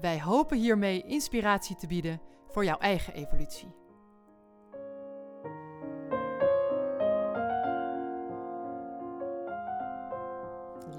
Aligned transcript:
Wij 0.00 0.20
hopen 0.20 0.58
hiermee 0.58 1.02
inspiratie 1.02 1.76
te 1.76 1.86
bieden 1.86 2.20
voor 2.46 2.64
jouw 2.64 2.78
eigen 2.78 3.14
evolutie. 3.14 3.68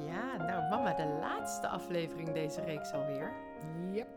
Ja, 0.06 0.38
nou 0.38 0.70
mama, 0.70 0.94
de 0.94 1.18
laatste 1.20 1.68
aflevering 1.68 2.32
deze 2.32 2.62
reeks 2.62 2.92
alweer. 2.92 3.34
Yep. 3.92 4.08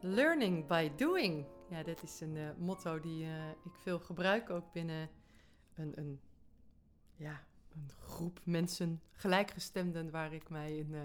Learning 0.00 0.66
by 0.66 0.90
doing. 0.96 1.46
Ja, 1.70 1.82
dit 1.82 2.02
is 2.02 2.20
een 2.20 2.36
eh, 2.36 2.48
motto 2.58 3.00
die 3.00 3.24
eh, 3.24 3.48
ik 3.48 3.74
veel 3.74 3.98
gebruik 3.98 4.50
ook 4.50 4.72
binnen 4.72 5.10
een, 5.74 5.92
een, 5.98 6.20
ja, 7.16 7.40
een 7.74 7.90
groep 7.98 8.40
mensen, 8.44 9.02
gelijkgestemden, 9.12 10.10
waar 10.10 10.32
ik 10.32 10.48
mij 10.48 10.76
in 10.76 10.94
eh, 10.94 11.00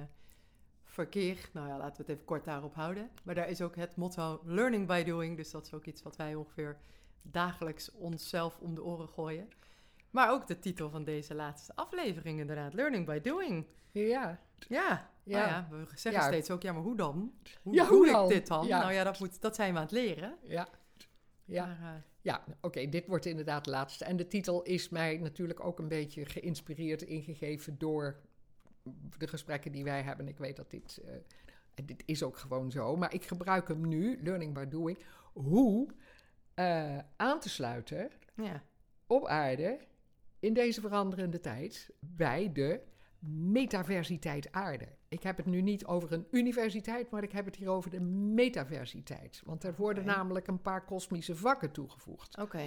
verkeer. 0.95 1.49
Nou 1.54 1.67
ja, 1.67 1.77
laten 1.77 1.95
we 1.95 2.02
het 2.02 2.09
even 2.09 2.26
kort 2.26 2.45
daarop 2.45 2.76
houden. 2.76 3.09
Maar 3.23 3.36
daar 3.36 3.49
is 3.49 3.62
ook 3.62 3.76
het 3.76 3.95
motto 3.95 4.41
learning 4.44 4.88
by 4.88 5.03
doing. 5.03 5.38
Dus 5.38 5.52
dat 5.52 5.66
is 5.66 5.73
ook 5.73 5.86
iets 5.86 6.02
wat 6.03 6.16
wij 6.16 6.36
ongeveer 6.36 6.78
dagelijks 7.22 7.92
onszelf 7.92 8.58
om 8.59 8.75
de 8.75 8.83
oren 8.83 9.08
gooien. 9.09 9.50
Maar 10.09 10.31
ook 10.31 10.47
de 10.47 10.59
titel 10.59 10.89
van 10.89 11.03
deze 11.03 11.36
laatste 11.36 11.75
aflevering 11.75 12.39
inderdaad, 12.39 12.73
learning 12.73 13.05
by 13.05 13.20
doing. 13.22 13.66
Ja. 13.92 14.39
Ja, 14.67 15.09
Ja. 15.23 15.38
Nou 15.38 15.47
ja 15.50 15.67
we 15.70 15.86
zeggen 15.95 16.22
Ja. 16.22 16.28
steeds 16.28 16.52
ook, 16.52 16.61
ja, 16.61 16.72
maar 16.73 16.81
hoe 16.81 16.95
dan? 16.98 17.33
Hoe 17.61 17.73
Ja, 17.73 17.88
doe 17.88 18.09
hoe 18.11 18.23
ik 18.23 18.30
dit 18.30 18.48
dan? 18.48 18.67
Ja. 18.67 18.80
Nou 18.80 18.94
ja, 18.94 19.03
dat, 19.03 19.20
moet, 19.20 19.42
dat 19.42 19.55
zijn 19.55 19.72
we 19.72 19.77
aan 19.77 19.83
het 19.83 19.92
leren. 19.92 20.38
Ja. 20.44 20.67
Ja, 21.45 21.66
Maar, 21.66 21.94
eh, 21.95 22.02
ja. 22.22 22.44
oké, 22.61 22.89
dit 22.89 23.08
wordt 23.08 23.25
inderdaad 23.25 23.66
de 23.66 23.70
laatste. 23.72 24.05
En 24.05 24.16
de 24.16 24.27
titel 24.27 24.64
is 24.64 24.89
mij 24.89 25.17
natuurlijk 25.17 25.66
ook 25.66 25.80
een 25.80 25.88
beetje 25.88 26.25
geïnspireerd, 26.25 27.02
ingegeven 27.02 27.77
door 27.77 28.20
de 29.17 29.28
gesprekken 29.28 29.72
die 29.72 29.83
wij 29.83 30.02
hebben. 30.02 30.28
Ik 30.28 30.38
weet 30.38 30.55
dat 30.55 30.72
dit, 30.72 31.02
eh, 31.05 31.86
dit 31.86 32.03
is 32.05 32.23
ook 32.23 32.38
gewoon 32.38 32.72
zo, 32.72 32.95
maar 32.95 33.14
ik 33.14 33.23
gebruik 33.23 33.67
hem 33.67 33.88
nu, 33.88 34.19
learning 34.23 34.53
by 34.53 34.66
doing, 34.66 34.97
hoe 35.33 35.88
eh, 36.53 36.97
aan 37.16 37.39
te 37.39 37.50
sluiten 37.50 38.11
ja. 38.36 38.64
op 39.08 39.25
aarde 39.25 39.80
in 40.39 40.53
deze 40.53 40.81
veranderende 40.81 41.39
tijd 41.39 41.89
bij 42.00 42.52
de 42.52 42.81
metaversiteit 43.30 44.52
aarde. 44.52 44.88
Ik 45.08 45.23
heb 45.23 45.38
het 45.38 45.45
nu 45.45 45.61
niet 45.61 45.86
over 45.86 46.14
een 46.14 46.27
universiteit, 46.31 47.09
maar 47.09 47.23
ik 47.23 47.31
heb 47.31 47.45
het 47.45 47.55
hier 47.55 47.70
over 47.70 47.92
de 47.92 47.99
metaversiteit. 47.99 49.42
Want 49.45 49.64
er 49.64 49.75
worden 49.75 50.05
namelijk 50.05 50.47
een 50.47 50.61
paar 50.61 50.86
kosmische 50.86 51.36
vakken 51.36 51.72
toegevoegd. 51.72 52.38
Oké. 52.38 52.64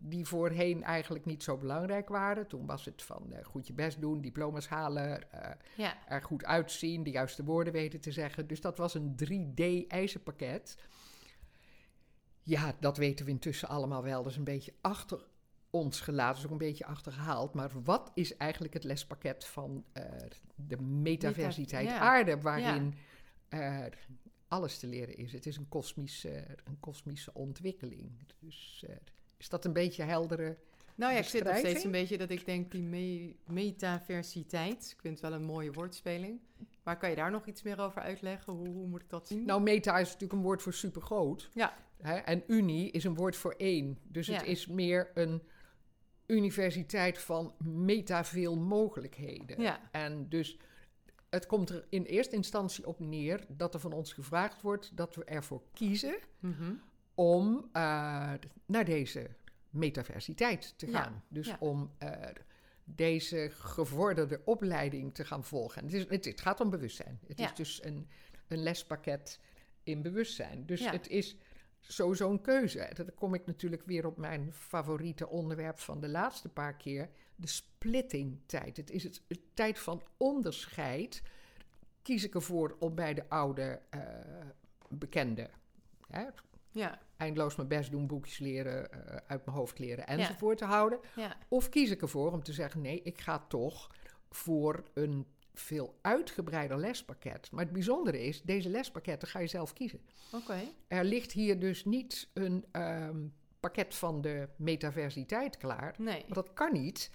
Die 0.00 0.26
voorheen 0.26 0.82
eigenlijk 0.82 1.24
niet 1.24 1.42
zo 1.42 1.56
belangrijk 1.56 2.08
waren. 2.08 2.46
Toen 2.46 2.66
was 2.66 2.84
het 2.84 3.02
van 3.02 3.32
eh, 3.32 3.44
goed 3.44 3.66
je 3.66 3.72
best 3.72 4.00
doen, 4.00 4.20
diploma's 4.20 4.66
halen, 4.68 5.32
eh, 5.32 5.50
Ja. 5.76 6.06
er 6.08 6.22
goed 6.22 6.44
uitzien, 6.44 7.02
de 7.02 7.10
juiste 7.10 7.44
woorden 7.44 7.72
weten 7.72 8.00
te 8.00 8.12
zeggen. 8.12 8.46
Dus 8.46 8.60
dat 8.60 8.78
was 8.78 8.94
een 8.94 9.14
3D-eisenpakket. 9.16 10.76
Ja, 12.42 12.74
dat 12.80 12.96
weten 12.96 13.24
we 13.24 13.30
intussen 13.30 13.68
allemaal 13.68 14.02
wel. 14.02 14.22
Dat 14.22 14.32
is 14.32 14.38
een 14.38 14.44
beetje 14.44 14.74
achter 14.80 15.24
ons 15.70 16.00
gelaten, 16.00 16.28
dat 16.34 16.38
is 16.38 16.44
ook 16.44 16.60
een 16.60 16.66
beetje 16.68 16.86
achterhaald. 16.86 17.54
Maar 17.54 17.70
wat 17.82 18.10
is 18.14 18.36
eigenlijk 18.36 18.74
het 18.74 18.84
lespakket 18.84 19.44
van 19.46 19.84
eh, 19.92 20.02
de 20.54 20.80
metaversiteit 20.82 21.84
Meta- 21.84 21.96
ja. 21.96 22.00
aarde, 22.00 22.40
waarin 22.40 22.94
alles 24.48 24.78
te 24.78 24.86
leren 24.86 25.16
is? 25.16 25.32
Het 25.32 25.46
is 25.46 25.56
een 25.56 25.68
kosmische, 25.68 26.44
een 26.64 26.80
kosmische 26.80 27.34
ontwikkeling. 27.34 28.10
Dus 28.38 28.84
is 29.38 29.48
dat 29.48 29.64
een 29.64 29.72
beetje 29.72 30.02
heldere... 30.02 30.56
Nou 30.94 31.12
ja, 31.12 31.18
ik 31.18 31.24
zit 31.24 31.44
nog 31.44 31.56
steeds 31.56 31.84
een 31.84 31.90
beetje 31.90 32.18
dat 32.18 32.30
ik 32.30 32.44
denk 32.46 32.70
die 32.70 32.82
me 32.82 33.34
metaversiteit. 33.46 34.90
Ik 34.94 35.00
vind 35.00 35.20
het 35.20 35.30
wel 35.30 35.32
een 35.38 35.44
mooie 35.44 35.72
woordspeling. 35.72 36.40
Maar 36.82 36.98
kan 36.98 37.10
je 37.10 37.16
daar 37.16 37.30
nog 37.30 37.46
iets 37.46 37.62
meer 37.62 37.80
over 37.80 38.02
uitleggen? 38.02 38.52
Hoe, 38.52 38.68
hoe 38.68 38.86
moet 38.86 39.02
ik 39.02 39.10
dat 39.10 39.28
zien? 39.28 39.44
Nou, 39.44 39.62
meta 39.62 39.98
is 39.98 40.06
natuurlijk 40.06 40.32
een 40.32 40.42
woord 40.42 40.62
voor 40.62 40.72
supergroot. 40.74 41.50
Ja. 41.54 41.74
Hè? 42.02 42.14
En 42.16 42.42
unie 42.46 42.90
is 42.90 43.04
een 43.04 43.14
woord 43.14 43.36
voor 43.36 43.54
één. 43.56 43.98
Dus 44.02 44.26
het 44.26 44.42
is 44.42 44.66
meer 44.66 45.10
een 45.14 45.42
universiteit 46.26 47.18
van 47.18 47.54
meta 47.64 48.24
veel 48.24 48.56
mogelijkheden. 48.56 49.60
ja. 49.60 49.80
En 49.92 50.28
dus 50.28 50.58
het 51.30 51.46
komt 51.46 51.70
er 51.70 51.86
in 51.88 52.02
eerste 52.02 52.36
instantie 52.36 52.86
op 52.86 52.98
neer 53.00 53.44
dat 53.48 53.74
er 53.74 53.80
van 53.80 53.92
ons 53.92 54.12
gevraagd 54.12 54.62
wordt 54.62 54.96
dat 54.96 55.14
we 55.14 55.24
ervoor 55.24 55.62
kiezen 55.72 56.16
Mhm. 56.38 56.72
Om 57.18 57.68
eh, 57.72 57.82
naar 58.66 58.84
deze 58.84 59.30
metaversiteit 59.70 60.74
te 60.76 60.90
Ja, 60.90 61.02
gaan. 61.02 61.22
Dus 61.28 61.46
ja. 61.46 61.56
om 61.60 61.90
eh, 61.98 62.10
deze 62.84 63.48
gevorderde 63.52 64.40
opleiding 64.44 65.14
te 65.14 65.24
gaan 65.24 65.44
volgen. 65.44 65.78
En 65.82 65.84
het, 65.84 65.94
is, 65.94 66.08
het, 66.08 66.24
het 66.24 66.40
gaat 66.40 66.60
om 66.60 66.70
bewustzijn. 66.70 67.20
Het 67.26 67.38
Ja. 67.38 67.44
is 67.50 67.54
dus 67.54 67.84
een, 67.84 68.08
een 68.48 68.62
lespakket 68.62 69.40
in 69.82 70.02
bewustzijn. 70.02 70.66
Dus 70.66 70.90
het 70.90 71.08
is 71.08 71.36
sowieso 71.80 72.30
een 72.30 72.40
keuze. 72.40 72.90
Dan 72.94 73.14
kom 73.14 73.34
ik 73.34 73.46
natuurlijk 73.46 73.82
weer 73.86 74.06
op 74.06 74.16
mijn 74.16 74.52
favoriete 74.52 75.28
onderwerp 75.28 75.78
van 75.78 76.00
de 76.00 76.08
laatste 76.08 76.48
paar 76.48 76.76
keer. 76.76 77.10
De 77.36 77.46
splittingtijd. 77.46 78.76
Het 78.76 78.90
is 78.90 79.02
het, 79.02 79.22
het 79.28 79.40
tijd 79.54 79.78
van 79.78 80.02
onderscheid. 80.16 81.22
Kies 82.02 82.24
ik 82.24 82.34
ervoor 82.34 82.76
om 82.78 82.94
bij 82.94 83.14
de 83.14 83.28
oude 83.28 83.80
eh 83.90 84.00
bekende... 84.88 85.50
Hè, 86.08 86.24
Ja. 86.70 86.98
eindeloos 87.16 87.56
mijn 87.56 87.68
best 87.68 87.90
doen, 87.90 88.06
boekjes 88.06 88.38
leren, 88.38 88.92
eh, 88.92 89.16
uit 89.26 89.44
mijn 89.44 89.56
hoofd 89.56 89.78
leren 89.78 90.06
enzovoort 90.06 90.58
te 90.58 90.64
houden. 90.64 91.00
Ja. 91.16 91.36
Of 91.48 91.68
kies 91.68 91.90
ik 91.90 92.02
ervoor 92.02 92.32
om 92.32 92.42
te 92.42 92.52
zeggen: 92.52 92.80
nee, 92.80 93.02
ik 93.02 93.20
ga 93.20 93.38
toch 93.48 93.90
voor 94.30 94.84
een 94.94 95.26
veel 95.54 95.98
uitgebreider 96.02 96.78
lespakket. 96.78 97.50
Maar 97.50 97.64
het 97.64 97.72
bijzondere 97.72 98.24
is, 98.24 98.42
deze 98.42 98.68
lespakketten 98.68 99.28
ga 99.28 99.38
je 99.38 99.46
zelf 99.46 99.72
kiezen. 99.72 100.00
Oké. 100.32 100.60
Er 100.88 101.04
ligt 101.04 101.32
hier 101.32 101.58
dus 101.58 101.84
niet 101.84 102.28
een 102.34 102.64
ehm, 102.72 103.26
pakket 103.60 103.94
van 103.94 104.20
de 104.20 104.48
metaversiteit 104.56 105.56
klaar. 105.56 105.94
Nee. 105.98 106.24
Maar 106.26 106.34
dat 106.34 106.52
kan 106.52 106.72
niet, 106.72 107.10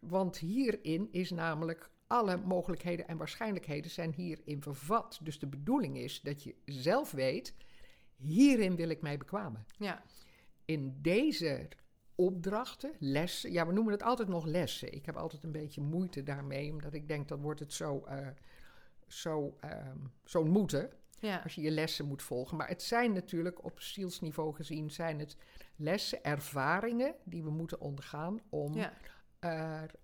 want 0.00 0.38
hierin 0.38 1.08
is 1.12 1.30
namelijk 1.30 1.90
alle 2.06 2.36
mogelijkheden 2.36 3.08
en 3.08 3.16
waarschijnlijkheden 3.16 3.90
zijn 3.90 4.12
hierin 4.12 4.62
vervat. 4.62 5.18
Dus 5.22 5.38
de 5.38 5.46
bedoeling 5.46 5.98
is 5.98 6.20
dat 6.20 6.42
je 6.42 6.54
zelf 6.64 7.10
weet, 7.10 7.54
hierin 8.16 8.76
wil 8.76 8.88
ik 8.88 9.02
mij 9.02 9.16
bekwamen. 9.18 9.66
Ja. 9.78 10.02
In 10.64 10.98
deze 11.02 11.68
opdrachten, 12.14 12.92
lessen, 12.98 13.52
ja, 13.52 13.66
we 13.66 13.72
noemen 13.72 13.92
het 13.92 14.02
altijd 14.02 14.28
nog 14.28 14.44
lessen. 14.44 14.92
Ik 14.94 15.06
heb 15.06 15.16
altijd 15.16 15.42
een 15.44 15.52
beetje 15.52 15.80
moeite 15.80 16.22
daarmee, 16.22 16.70
omdat 16.72 16.94
ik 16.94 17.08
denk 17.08 17.28
dat 17.28 17.40
wordt 17.40 17.60
het 17.60 17.72
zo, 17.72 18.04
eh, 18.04 18.26
zo, 19.06 19.56
ehm, 19.60 19.98
zo'n 20.24 20.48
moeten 20.50 20.90
Ja. 21.20 21.40
als 21.42 21.54
je 21.54 21.60
je 21.60 21.70
lessen 21.70 22.06
moet 22.06 22.22
volgen. 22.22 22.56
Maar 22.56 22.68
het 22.68 22.82
zijn 22.82 23.12
natuurlijk 23.12 23.64
op 23.64 23.80
zielsniveau 23.80 24.54
gezien, 24.54 24.90
zijn 24.90 25.18
het 25.18 25.36
lessen, 25.76 26.24
ervaringen 26.24 27.14
die 27.24 27.42
we 27.42 27.50
moeten 27.50 27.80
ondergaan 27.80 28.40
om, 28.48 28.74
Ja. 28.74 28.92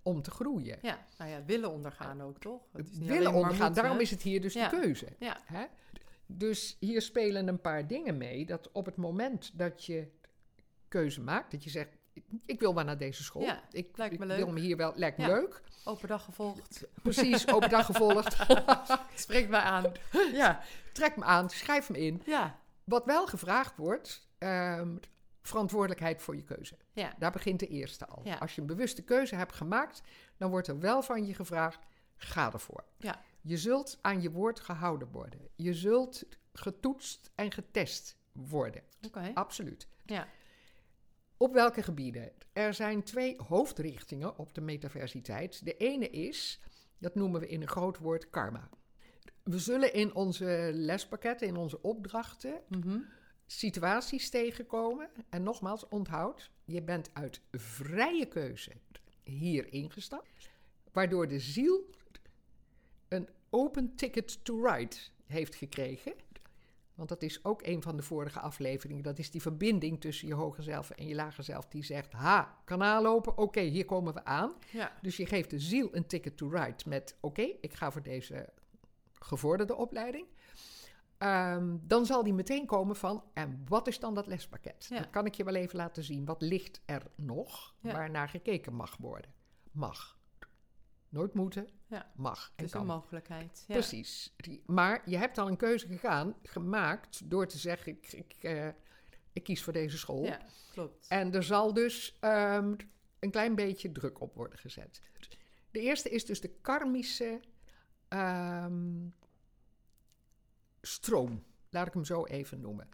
om 0.03 0.21
te 0.21 0.31
groeien. 0.31 0.77
Ja. 0.81 1.05
Nou 1.17 1.29
ja, 1.31 1.43
willen 1.45 1.71
ondergaan 1.71 2.21
ook, 2.21 2.39
toch? 2.39 2.61
Het 2.71 2.89
is 2.89 2.97
niet 2.97 3.09
Willen 3.09 3.33
ondergaan, 3.33 3.73
daarom 3.73 3.99
is 3.99 4.11
het 4.11 4.21
hier 4.21 4.41
dus 4.41 4.53
Ja. 4.53 4.69
de 4.69 4.79
keuze. 4.79 5.07
Ja. 5.19 5.37
Hè? 5.45 5.65
Dus 6.25 6.77
hier 6.79 7.01
spelen 7.01 7.47
een 7.47 7.61
paar 7.61 7.87
dingen 7.87 8.17
mee. 8.17 8.45
Dat 8.45 8.71
op 8.71 8.85
het 8.85 8.95
moment 8.95 9.51
dat 9.57 9.85
je 9.85 10.07
keuze 10.87 11.21
maakt, 11.21 11.51
dat 11.51 11.63
je 11.63 11.69
zegt: 11.69 11.97
ik, 12.13 12.23
ik 12.45 12.59
wil 12.59 12.75
wel 12.75 12.83
naar 12.83 12.97
deze 12.97 13.23
school. 13.23 13.41
Ja, 13.41 13.63
ik, 13.71 13.97
lijkt 13.97 14.13
ik 14.13 14.19
me 14.19 14.35
wil 14.35 14.51
me 14.51 14.59
hier 14.59 14.77
wel, 14.77 14.93
lijkt 14.95 15.17
me 15.17 15.23
Ja. 15.27 15.29
leuk. 15.33 15.61
Open 15.83 16.07
dag 16.07 16.23
gevolgd. 16.23 16.83
Precies, 17.03 17.47
open 17.47 17.69
dag 17.69 17.85
gevolgd. 17.85 18.37
Spreekt 19.15 19.49
mij 19.49 19.59
aan. 19.61 19.91
Ja. 20.33 20.61
Trek 20.93 21.15
me 21.15 21.23
aan, 21.23 21.49
schrijf 21.49 21.89
me 21.89 21.99
in. 21.99 22.21
Ja. 22.25 22.59
Wat 22.83 23.05
wel 23.05 23.27
gevraagd 23.27 23.77
wordt, 23.77 24.27
ehm, 24.37 24.95
verantwoordelijkheid 25.41 26.21
voor 26.21 26.35
je 26.35 26.43
keuze. 26.43 26.77
Ja. 26.93 27.13
Daar 27.17 27.31
begint 27.31 27.59
de 27.59 27.67
eerste 27.67 28.05
al. 28.07 28.21
Ja. 28.23 28.35
Als 28.35 28.55
je 28.55 28.61
een 28.61 28.67
bewuste 28.67 29.03
keuze 29.03 29.35
hebt 29.35 29.53
gemaakt, 29.53 30.01
dan 30.37 30.49
wordt 30.49 30.67
er 30.67 30.79
wel 30.79 31.01
van 31.01 31.25
je 31.25 31.33
gevraagd: 31.33 31.79
ga 32.15 32.51
ervoor. 32.53 32.83
Ja. 32.97 33.21
Je 33.45 33.57
zult 33.57 33.97
aan 34.01 34.21
je 34.21 34.31
woord 34.31 34.59
gehouden 34.59 35.11
worden. 35.11 35.39
Je 35.55 35.73
zult 35.73 36.23
getoetst 36.53 37.31
en 37.35 37.51
getest 37.51 38.17
worden. 38.31 38.83
Absoluut. 39.33 39.87
Ja. 40.05 40.27
Op 41.37 41.53
welke 41.53 41.83
gebieden? 41.83 42.31
Er 42.53 42.73
zijn 42.73 43.03
twee 43.03 43.35
hoofdrichtingen 43.47 44.37
op 44.37 44.53
de 44.53 44.61
metaversiteit. 44.61 45.65
De 45.65 45.77
ene 45.77 46.09
is, 46.09 46.59
dat 46.97 47.15
noemen 47.15 47.39
we 47.39 47.47
in 47.47 47.61
een 47.61 47.67
groot 47.67 47.97
woord 47.97 48.29
karma. 48.29 48.69
We 49.43 49.59
zullen 49.59 49.93
in 49.93 50.15
onze 50.15 50.69
lespakketten, 50.73 51.47
in 51.47 51.55
onze 51.57 51.81
opdrachten, 51.81 52.61
Mhm. 52.69 52.99
situaties 53.45 54.29
tegenkomen. 54.29 55.09
En 55.29 55.43
nogmaals, 55.43 55.87
onthoud, 55.87 56.51
je 56.65 56.81
bent 56.81 57.09
uit 57.13 57.41
vrije 57.51 58.25
keuze 58.25 58.71
hier 59.23 59.73
ingestapt. 59.73 60.49
Waardoor 60.91 61.27
de 61.27 61.39
ziel 61.39 61.89
een 63.13 63.29
open 63.49 63.95
ticket 63.95 64.45
to 64.45 64.65
ride 64.65 64.95
heeft 65.25 65.55
gekregen. 65.55 66.13
Want 66.95 67.09
dat 67.09 67.21
is 67.21 67.45
ook 67.45 67.61
een 67.65 67.81
van 67.81 67.95
de 67.95 68.03
vorige 68.03 68.39
afleveringen. 68.39 69.03
Dat 69.03 69.19
is 69.19 69.31
die 69.31 69.41
verbinding 69.41 70.01
tussen 70.01 70.27
je 70.27 70.33
hoger 70.33 70.63
zelf 70.63 70.89
en 70.89 71.07
je 71.07 71.15
lager 71.15 71.43
zelf. 71.43 71.67
Die 71.67 71.83
zegt, 71.83 72.11
ha, 72.11 72.57
kanaal 72.65 73.01
lopen, 73.01 73.37
oké, 73.37 73.59
hier 73.61 73.85
komen 73.85 74.13
we 74.13 74.25
aan. 74.25 74.53
Ja. 74.71 74.91
Dus 75.01 75.17
je 75.17 75.25
geeft 75.25 75.49
de 75.49 75.59
ziel 75.59 75.89
een 75.91 76.07
ticket 76.07 76.37
to 76.37 76.47
ride 76.47 76.83
met, 76.85 77.15
oké, 77.19 77.41
ik 77.41 77.73
ga 77.73 77.91
voor 77.91 78.03
deze 78.03 78.49
gevorderde 79.13 79.75
opleiding. 79.75 80.25
Ehm, 81.17 81.77
dan 81.81 82.05
zal 82.05 82.23
die 82.23 82.33
meteen 82.33 82.65
komen 82.65 82.95
van, 82.95 83.23
en 83.33 83.63
wat 83.67 83.87
is 83.87 83.99
dan 83.99 84.13
dat 84.13 84.27
lespakket? 84.27 84.85
Ja. 84.89 84.97
Dat 84.97 85.09
kan 85.09 85.25
ik 85.25 85.33
je 85.33 85.43
wel 85.43 85.55
even 85.55 85.77
laten 85.77 86.03
zien. 86.03 86.25
Wat 86.25 86.41
ligt 86.41 86.81
er 86.85 87.03
nog 87.15 87.75
Ja. 87.79 87.91
waarnaar 87.93 88.29
gekeken 88.29 88.73
mag 88.73 88.97
worden? 88.97 89.31
Mag. 89.71 90.17
Nooit 91.13 91.33
moeten, 91.33 91.67
Ja. 91.87 92.11
mag. 92.15 92.45
En 92.45 92.51
Het 92.55 92.65
is 92.65 92.71
kan. 92.71 92.81
een 92.81 92.87
mogelijkheid. 92.87 93.63
Ja. 93.67 93.73
Precies. 93.73 94.35
Maar 94.65 95.01
je 95.09 95.17
hebt 95.17 95.37
al 95.37 95.47
een 95.47 95.57
keuze 95.57 95.87
gegaan, 95.87 96.35
gemaakt 96.43 97.29
door 97.29 97.47
te 97.47 97.57
zeggen: 97.57 97.91
ik, 97.91 98.11
ik, 98.13 98.35
eh, 98.43 98.67
ik 99.33 99.43
kies 99.43 99.63
voor 99.63 99.73
deze 99.73 99.97
school. 99.97 100.23
Ja, 100.23 100.39
klopt. 100.71 101.07
En 101.07 101.33
er 101.33 101.43
zal 101.43 101.73
dus 101.73 102.17
ehm, 102.19 102.75
een 103.19 103.31
klein 103.31 103.55
beetje 103.55 103.91
druk 103.91 104.21
op 104.21 104.35
worden 104.35 104.59
gezet. 104.59 105.01
De 105.71 105.79
eerste 105.79 106.09
is 106.09 106.25
dus 106.25 106.41
de 106.41 106.49
karmische 106.61 107.39
ehm, 108.07 109.07
stroom. 110.81 111.43
Laat 111.69 111.87
ik 111.87 111.93
hem 111.93 112.05
zo 112.05 112.25
even 112.25 112.61
noemen. 112.61 112.89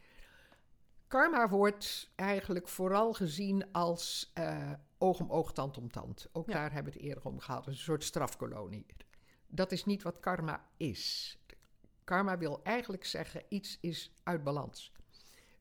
Karma 1.07 1.49
wordt 1.49 2.11
eigenlijk 2.15 2.67
vooral 2.67 3.13
gezien 3.13 3.71
als 3.71 4.31
eh, 4.33 4.71
oog 4.99 5.19
om 5.19 5.31
oog, 5.31 5.53
tand 5.53 5.77
om 5.77 5.91
tand. 5.91 6.27
Ook 6.31 6.47
Ja. 6.47 6.53
daar 6.53 6.71
hebben 6.71 6.93
we 6.93 6.99
het 6.99 7.07
eerder 7.07 7.25
om 7.25 7.39
gehad. 7.39 7.67
Een 7.67 7.75
soort 7.75 8.03
strafkolonie. 8.03 8.85
Dat 9.47 9.71
is 9.71 9.85
niet 9.85 10.01
wat 10.03 10.19
karma 10.19 10.65
is. 10.77 11.37
Karma 12.03 12.37
wil 12.37 12.63
eigenlijk 12.63 13.05
zeggen 13.05 13.43
iets 13.49 13.77
is 13.81 14.11
uit 14.23 14.43
balans. 14.43 14.91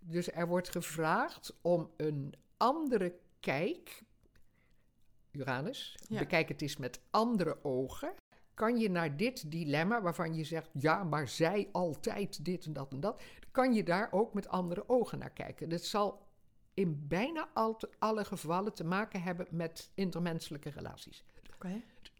Dus 0.00 0.32
er 0.32 0.46
wordt 0.46 0.69
gevraagd 0.69 1.58
om 1.62 1.90
een 1.96 2.35
andere 2.56 3.19
kijk. 3.40 4.02
Uranus, 5.31 5.99
Ja. 6.08 6.19
bekijk 6.19 6.49
het 6.49 6.62
eens 6.62 6.76
met 6.76 7.00
andere 7.11 7.64
ogen. 7.64 8.14
Kan 8.55 8.76
je 8.79 8.91
naar 8.91 9.17
dit 9.17 9.50
dilemma 9.50 10.02
waarvan 10.02 10.34
je 10.34 10.44
zegt, 10.44 10.70
ja, 10.73 11.05
maar 11.05 11.29
zij 11.29 11.69
altijd 11.73 12.44
dit 12.44 12.64
en 12.67 12.73
dat 12.73 12.93
en 12.93 13.00
dat, 13.00 13.23
kan 13.50 13.73
je 13.75 13.82
daar 13.84 14.12
ook 14.12 14.34
met 14.34 14.49
andere 14.49 14.88
ogen 14.88 15.19
naar 15.19 15.31
kijken. 15.31 15.69
Dat 15.69 15.84
zal 15.84 16.26
in 16.79 17.05
bijna 17.09 17.49
al 17.55 17.81
alle 17.99 18.25
gevallen 18.25 18.75
te 18.75 18.85
maken 18.85 19.23
hebben 19.23 19.47
met 19.51 19.91
intermenselijke 19.95 20.71
relaties. 20.71 21.25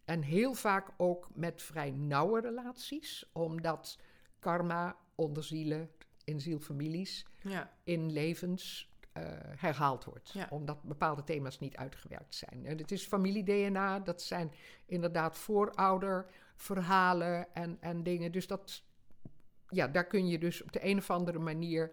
En 0.05 0.23
heel 0.23 0.55
vaak 0.55 0.89
ook 0.97 1.29
met 1.35 1.63
vrij 1.63 1.91
nauwe 1.91 2.41
relaties, 2.41 3.25
omdat 3.33 3.99
karma 4.39 4.97
onder 5.15 5.45
zielen, 5.45 5.91
in 6.25 6.41
zielfamilies, 6.41 7.27
Ja. 7.43 7.73
in 7.85 8.13
levens 8.13 8.91
eh, 9.13 9.23
herhaald 9.57 10.05
wordt. 10.05 10.31
Ja. 10.31 10.47
Omdat 10.51 10.83
bepaalde 10.83 11.25
thema's 11.25 11.59
niet 11.59 11.77
uitgewerkt 11.77 12.35
zijn. 12.35 12.67
En 12.67 12.79
het 12.79 12.91
is 12.91 13.07
familie-DNA, 13.07 14.01
dat 14.01 14.23
zijn 14.23 14.53
inderdaad 14.87 15.39
voorouderverhalen 15.39 17.55
en, 17.55 17.77
en 17.81 18.03
dingen. 18.03 18.33
Dus 18.33 18.47
dat, 18.47 18.83
ja, 19.69 19.89
daar 19.89 20.07
kun 20.07 20.29
je 20.29 20.39
dus 20.39 20.63
op 20.63 20.73
de 20.73 20.85
een 20.85 20.99
of 20.99 21.11
andere 21.11 21.39
manier 21.39 21.93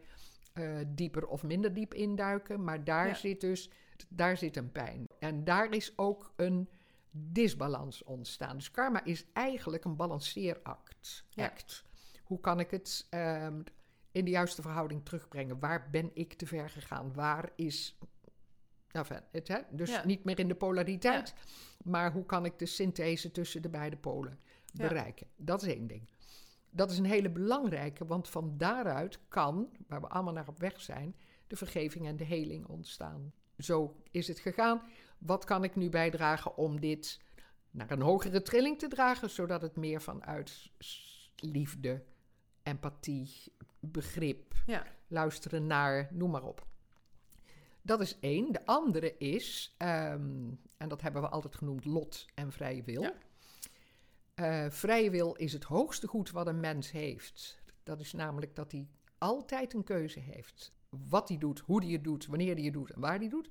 eh, 0.56 0.78
dieper 0.88 1.28
of 1.28 1.44
minder 1.44 1.74
diep 1.74 1.94
induiken. 1.94 2.64
Maar 2.64 2.84
daar 2.84 3.08
Ja. 3.08 3.14
zit 3.14 3.42
dus, 3.42 3.70
daar 4.10 4.38
zit 4.38 4.58
een 4.58 4.72
pijn. 4.72 5.08
En 5.20 5.44
daar 5.44 5.74
is 5.74 5.94
ook 5.98 6.34
een 6.36 6.70
disbalans 7.12 8.04
ontstaan. 8.04 8.56
Dus 8.56 8.72
karma 8.72 9.04
is 9.04 9.26
eigenlijk 9.34 9.86
een 9.86 9.96
balanceeract. 9.96 11.26
Ja. 11.30 11.46
Act. 11.46 11.84
Hoe 12.24 12.40
kan 12.40 12.60
ik 12.60 12.72
het 12.72 13.08
ehm, 13.10 13.62
in 14.12 14.26
de 14.26 14.32
juiste 14.32 14.62
verhouding 14.62 15.06
terugbrengen? 15.06 15.60
Waar 15.60 15.90
ben 15.90 16.12
ik 16.14 16.34
te 16.34 16.46
ver 16.46 16.70
gegaan? 16.70 17.14
Waar 17.14 17.50
is. 17.56 17.98
Enfin, 18.92 19.20
het, 19.32 19.48
hè? 19.48 19.60
Dus 19.72 19.90
Ja. 19.90 20.06
niet 20.06 20.24
meer 20.24 20.40
in 20.40 20.48
de 20.48 20.56
polariteit, 20.56 21.34
maar 21.84 22.12
hoe 22.12 22.26
kan 22.26 22.46
ik 22.46 22.60
de 22.60 22.66
synthese 22.66 23.32
tussen 23.32 23.62
de 23.62 23.70
beide 23.70 23.98
polen 23.98 24.40
bereiken? 24.74 25.28
Dat 25.36 25.62
is 25.62 25.74
één 25.74 25.88
ding. 25.88 26.10
Dat 26.76 26.92
is 26.92 26.98
een 26.98 27.06
hele 27.06 27.30
belangrijke, 27.30 28.06
want 28.06 28.30
van 28.30 28.58
daaruit 28.58 29.20
kan, 29.28 29.70
waar 29.88 30.02
we 30.02 30.08
allemaal 30.08 30.34
naar 30.34 30.48
op 30.48 30.60
weg 30.60 30.82
zijn, 30.82 31.16
de 31.48 31.56
vergeving 31.56 32.08
en 32.08 32.18
de 32.18 32.24
heling 32.24 32.66
ontstaan. 32.68 33.34
Zo 33.58 33.96
is 34.12 34.28
het 34.28 34.40
gegaan. 34.40 34.82
Wat 35.18 35.44
kan 35.44 35.64
ik 35.64 35.76
nu 35.76 35.90
bijdragen 35.90 36.58
om 36.58 36.80
dit 36.80 37.20
naar 37.72 37.92
een 37.92 38.02
hogere 38.02 38.42
trilling 38.42 38.80
te 38.80 38.88
dragen, 38.88 39.30
zodat 39.30 39.62
het 39.62 39.76
meer 39.76 40.02
vanuit 40.02 40.72
liefde, 41.36 42.04
empathie, 42.64 43.30
begrip, 43.80 44.54
Ja. 44.66 44.86
luisteren 45.08 45.68
naar, 45.68 46.08
noem 46.12 46.32
maar 46.32 46.44
op. 46.44 46.66
Dat 47.82 48.02
is 48.02 48.20
één. 48.20 48.52
De 48.52 48.66
andere 48.66 49.18
is, 49.18 49.76
ehm, 49.78 50.52
en 50.78 50.88
dat 50.90 51.02
hebben 51.02 51.22
we 51.22 51.30
altijd 51.30 51.56
genoemd, 51.56 51.86
lot 51.86 52.26
en 52.34 52.52
vrije 52.52 52.84
wil. 52.84 53.02
Ja. 53.02 53.14
Eh, 54.36 54.66
vrije 54.70 55.10
wil 55.10 55.34
is 55.34 55.54
het 55.54 55.64
hoogste 55.64 56.08
goed 56.08 56.32
wat 56.32 56.48
een 56.48 56.60
mens 56.60 56.92
heeft. 56.92 57.60
Dat 57.84 58.00
is 58.00 58.14
namelijk 58.14 58.56
dat 58.56 58.72
hij 58.72 58.88
altijd 59.18 59.74
een 59.74 59.84
keuze 59.84 60.20
heeft. 60.20 60.74
Wat 60.90 61.28
hij 61.30 61.38
doet, 61.38 61.60
hoe 61.60 61.84
hij 61.84 61.92
het 61.94 62.04
doet, 62.04 62.26
wanneer 62.26 62.56
hij 62.56 62.64
het 62.64 62.74
doet 62.74 62.92
en 62.92 63.00
waar 63.02 63.14
hij 63.14 63.22
het 63.22 63.32
doet. 63.32 63.50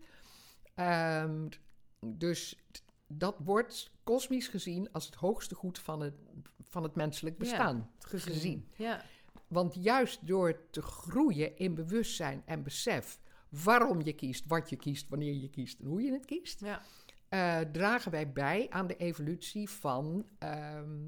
Ehm, 0.74 1.48
dus 2.06 2.58
dat 3.06 3.36
wordt 3.44 3.90
kosmisch 4.02 4.48
gezien 4.48 4.92
als 4.92 5.06
het 5.06 5.14
hoogste 5.14 5.54
goed 5.54 5.78
van 5.78 6.00
het, 6.00 6.14
van 6.60 6.82
het 6.82 6.94
menselijk 6.94 7.38
bestaan 7.38 7.90
Gezien. 7.98 8.32
gezien. 8.34 8.68
Ja. 8.76 9.04
Want 9.48 9.74
juist 9.74 10.26
door 10.26 10.70
te 10.70 10.82
groeien 10.82 11.56
in 11.56 11.74
bewustzijn 11.74 12.42
en 12.46 12.62
besef 12.62 13.20
waarom 13.48 14.02
je 14.02 14.12
kiest, 14.12 14.44
wat 14.46 14.70
je 14.70 14.76
kiest, 14.76 15.08
wanneer 15.08 15.34
je 15.34 15.48
kiest 15.50 15.80
en 15.80 15.86
hoe 15.86 16.02
je 16.02 16.12
het 16.12 16.24
kiest, 16.24 16.60
Ja. 16.60 16.82
Eh, 17.34 17.60
dragen 17.60 18.10
wij 18.10 18.32
bij 18.32 18.66
aan 18.70 18.86
de 18.86 18.96
evolutie 18.96 19.70
van, 19.70 20.26
ehm, 20.38 20.98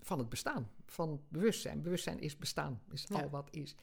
van 0.00 0.18
het 0.18 0.28
bestaan, 0.28 0.70
van 0.86 1.22
bewustzijn. 1.28 1.82
Bewustzijn 1.82 2.20
is 2.20 2.36
bestaan, 2.36 2.80
is 2.92 3.04
Ja. 3.08 3.22
al 3.22 3.30
wat 3.30 3.48
is. 3.50 3.74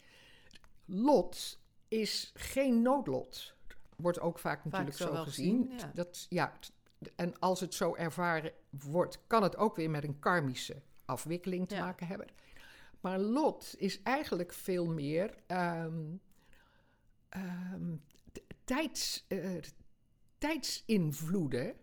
Lot 0.84 1.58
is 1.88 2.32
geen 2.34 2.82
noodlot. 2.82 3.54
Wordt 3.96 4.20
ook 4.20 4.38
vaak 4.38 4.64
natuurlijk 4.64 4.96
zo 4.96 5.14
gezien. 5.14 5.72
ja. 5.76 5.90
Dat, 5.94 6.26
ja, 6.28 6.52
en 7.16 7.38
als 7.38 7.60
het 7.60 7.74
zo 7.74 7.94
ervaren 7.94 8.52
wordt, 8.70 9.18
kan 9.26 9.42
het 9.42 9.56
ook 9.56 9.76
weer 9.76 9.90
met 9.90 10.04
een 10.04 10.18
karmische 10.18 10.82
afwikkeling 11.04 11.68
te 11.68 11.74
Ja. 11.74 11.84
maken 11.84 12.06
hebben. 12.06 12.26
Maar 13.00 13.18
lot 13.18 13.74
is 13.78 14.02
eigenlijk 14.02 14.52
veel 14.52 14.86
meer 14.86 15.34
ehm, 15.46 16.16
ehm, 17.28 17.96
tijds, 18.64 19.24
eh, 19.28 19.56
tijdsinvloeden 20.38 21.74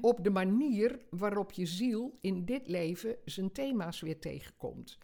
Op 0.00 0.24
de 0.24 0.30
manier 0.30 0.98
waarop 1.10 1.52
je 1.52 1.66
ziel 1.66 2.18
in 2.20 2.44
dit 2.44 2.68
leven 2.68 3.16
zijn 3.24 3.52
thema's 3.52 4.00
weer 4.00 4.18
tegenkomt. 4.18 4.98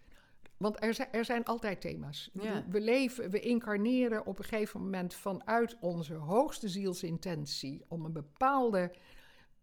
Want 0.56 0.82
er 0.82 0.94
zijn, 0.94 1.08
er 1.12 1.24
zijn 1.24 1.44
altijd 1.44 1.80
thema's. 1.80 2.30
Ja. 2.32 2.64
We 2.68 2.80
leven, 2.80 3.30
we 3.30 3.40
incarneren 3.40 4.26
op 4.26 4.38
een 4.38 4.44
gegeven 4.44 4.80
moment 4.80 5.14
vanuit 5.14 5.76
onze 5.80 6.14
hoogste 6.14 6.68
zielsintentie 6.68 7.84
om 7.88 8.04
een 8.04 8.12
bepaalde 8.12 8.90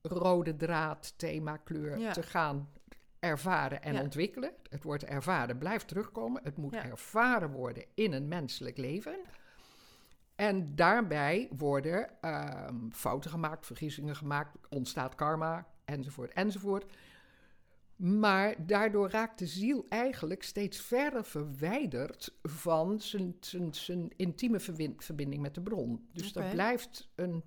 rode 0.01 0.55
draad, 0.55 1.13
thema, 1.17 1.57
kleur 1.57 1.97
Ja. 1.97 2.11
te 2.11 2.23
gaan 2.23 2.69
ervaren 3.19 3.81
en 3.81 3.93
Ja. 3.93 4.01
ontwikkelen. 4.01 4.51
Het 4.69 4.83
wordt 4.83 5.03
ervaren, 5.05 5.57
blijft 5.57 5.87
terugkomen. 5.87 6.41
Het 6.43 6.57
moet 6.57 6.75
ervaren 6.75 7.51
worden 7.51 7.83
in 7.93 8.13
een 8.13 8.27
menselijk 8.27 8.77
leven. 8.77 9.15
En 10.41 10.75
daarbij 10.75 11.49
worden 11.57 12.21
ehm, 12.21 12.89
fouten 12.91 13.31
gemaakt, 13.31 13.65
vergissingen 13.65 14.15
gemaakt, 14.15 14.57
ontstaat 14.69 15.15
karma, 15.15 15.67
enzovoort, 15.85 16.33
enzovoort. 16.33 16.85
Maar 17.95 18.65
daardoor 18.65 19.09
raakt 19.09 19.39
de 19.39 19.45
ziel 19.45 19.85
eigenlijk 19.89 20.43
steeds 20.43 20.81
verder 20.81 21.25
verwijderd 21.25 22.33
van 22.43 22.99
zijn, 22.99 23.35
zijn, 23.39 23.73
zijn 23.73 24.13
intieme 24.15 24.59
verbinding 24.97 25.41
met 25.41 25.55
de 25.55 25.61
bron. 25.61 26.07
Dus 26.13 26.35
er 26.35 26.49
blijft 26.51 27.09
een, 27.15 27.43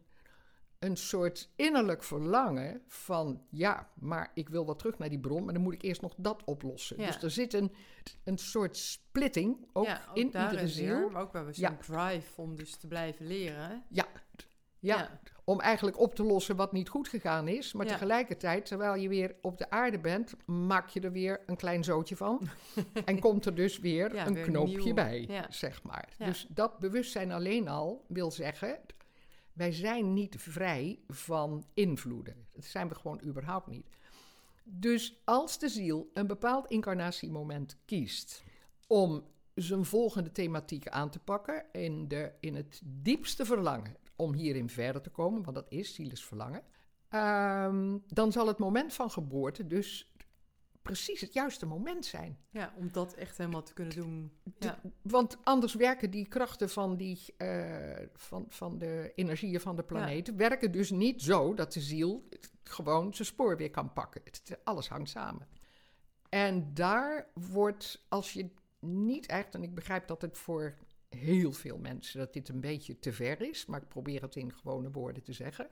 een 0.84 0.96
soort 0.96 1.48
innerlijk 1.56 2.02
verlangen 2.02 2.82
van, 2.88 3.42
ja, 3.50 3.88
maar 3.94 4.30
ik 4.34 4.48
wil 4.48 4.64
wel 4.66 4.76
terug 4.76 4.98
naar 4.98 5.08
die 5.08 5.18
bron, 5.20 5.44
maar 5.44 5.54
dan 5.54 5.62
moet 5.62 5.74
ik 5.74 5.82
eerst 5.82 6.00
nog 6.02 6.14
dat 6.16 6.42
oplossen. 6.44 7.00
Ja. 7.00 7.06
Dus 7.06 7.22
er 7.22 7.30
zit 7.30 7.52
een, 7.54 7.72
een 8.24 8.38
soort 8.38 8.76
splitting 8.76 9.66
ook 9.72 9.86
ja, 9.86 10.04
ook 10.10 10.16
in 10.16 10.24
iedere 10.26 10.68
ziel. 10.68 10.98
weer, 10.98 11.10
maar 11.10 11.22
ook 11.22 11.32
wel 11.32 11.42
zo'n 11.44 11.52
Ja. 11.54 11.76
drive 11.80 12.40
om 12.40 12.56
dus 12.56 12.76
te 12.76 12.86
blijven 12.86 13.26
leren. 13.26 13.82
Ja, 13.88 14.06
Ja, 14.78 15.20
om 15.44 15.60
eigenlijk 15.60 15.98
op 15.98 16.14
te 16.14 16.22
lossen 16.22 16.56
wat 16.56 16.72
niet 16.72 16.88
goed 16.88 17.08
gegaan 17.08 17.48
is. 17.48 17.72
Maar 17.72 17.86
tegelijkertijd, 17.86 18.66
terwijl 18.66 18.94
je 18.94 19.08
weer 19.08 19.34
op 19.42 19.58
de 19.58 19.70
aarde 19.70 19.98
bent, 19.98 20.34
maak 20.46 20.88
je 20.88 21.00
er 21.00 21.12
weer 21.12 21.40
een 21.46 21.56
klein 21.56 21.84
zootje 21.84 22.16
van. 22.16 22.48
en 23.04 23.20
komt 23.20 23.46
er 23.46 23.54
dus 23.54 23.78
weer 23.78 24.16
een 24.16 24.34
weer 24.34 24.44
knoopje 24.44 24.76
nieuw. 24.84 24.94
bij, 24.94 25.44
zeg 25.48 25.82
maar. 25.82 26.08
Dus 26.18 26.46
dat 26.48 26.78
bewustzijn 26.78 27.32
alleen 27.32 27.68
al 27.68 28.04
wil 28.08 28.30
zeggen, 28.30 28.78
wij 29.54 29.72
zijn 29.72 30.12
niet 30.12 30.36
vrij 30.38 30.98
van 31.08 31.66
invloeden. 31.74 32.46
Dat 32.52 32.64
zijn 32.64 32.88
we 32.88 32.94
gewoon 32.94 33.20
überhaupt 33.24 33.66
niet. 33.66 33.98
Dus 34.64 35.20
als 35.24 35.58
de 35.58 35.68
ziel 35.68 36.10
een 36.14 36.26
bepaald 36.26 36.70
incarnatiemoment 36.70 37.76
kiest 37.84 38.44
om 38.86 39.24
zijn 39.54 39.84
volgende 39.84 40.32
thematiek 40.32 40.88
aan 40.88 41.10
te 41.10 41.18
pakken 41.18 41.64
in, 41.72 42.08
de, 42.08 42.32
in 42.40 42.54
het 42.54 42.80
diepste 42.84 43.44
verlangen 43.44 43.96
om 44.16 44.32
hierin 44.32 44.68
verder 44.68 45.02
te 45.02 45.10
komen, 45.10 45.42
want 45.42 45.56
dat 45.56 45.66
is 45.68 45.94
ziel 45.94 46.10
is 46.10 46.24
verlangen, 46.24 46.62
ehm, 47.08 47.98
dan 48.06 48.32
zal 48.32 48.46
het 48.46 48.58
moment 48.58 48.94
van 48.94 49.10
geboorte 49.10 49.66
dus 49.66 50.13
precies 50.84 51.20
het 51.20 51.32
juiste 51.32 51.66
moment 51.66 52.06
zijn. 52.06 52.38
Ja, 52.50 52.72
om 52.76 52.92
dat 52.92 53.14
echt 53.14 53.38
helemaal 53.38 53.62
te 53.62 53.72
kunnen 53.72 53.94
doen. 53.94 54.32
Ja, 54.58 54.80
Want 55.02 55.38
anders 55.42 55.74
werken 55.74 56.10
die 56.10 56.28
krachten 56.28 56.70
van, 56.70 56.96
die, 56.96 57.34
eh, 57.36 58.06
van, 58.14 58.46
van 58.48 58.78
de 58.78 59.12
energieën 59.14 59.60
van 59.60 59.76
de 59.76 59.82
planeet 59.82 60.34
werken 60.34 60.72
dus 60.72 60.90
niet 60.90 61.22
zo 61.22 61.54
dat 61.54 61.72
de 61.72 61.80
ziel 61.80 62.28
gewoon 62.62 63.14
zijn 63.14 63.28
spoor 63.28 63.56
weer 63.56 63.70
kan 63.70 63.92
pakken. 63.92 64.20
Het, 64.24 64.58
alles 64.64 64.88
hangt 64.88 65.10
samen. 65.10 65.48
En 66.28 66.74
daar 66.74 67.26
wordt, 67.34 68.04
als 68.08 68.32
je 68.32 68.50
niet 68.80 69.26
echt, 69.26 69.54
en 69.54 69.62
ik 69.62 69.74
begrijp 69.74 70.06
dat 70.06 70.22
het 70.22 70.38
voor 70.38 70.74
heel 71.08 71.52
veel 71.52 71.78
mensen 71.78 72.18
dat 72.18 72.32
dit 72.32 72.48
een 72.48 72.60
beetje 72.60 72.98
te 72.98 73.12
ver 73.12 73.40
is, 73.40 73.66
maar 73.66 73.82
ik 73.82 73.88
probeer 73.88 74.22
het 74.22 74.36
in 74.36 74.52
gewone 74.52 74.90
woorden 74.90 75.22
te 75.22 75.32
zeggen. 75.32 75.68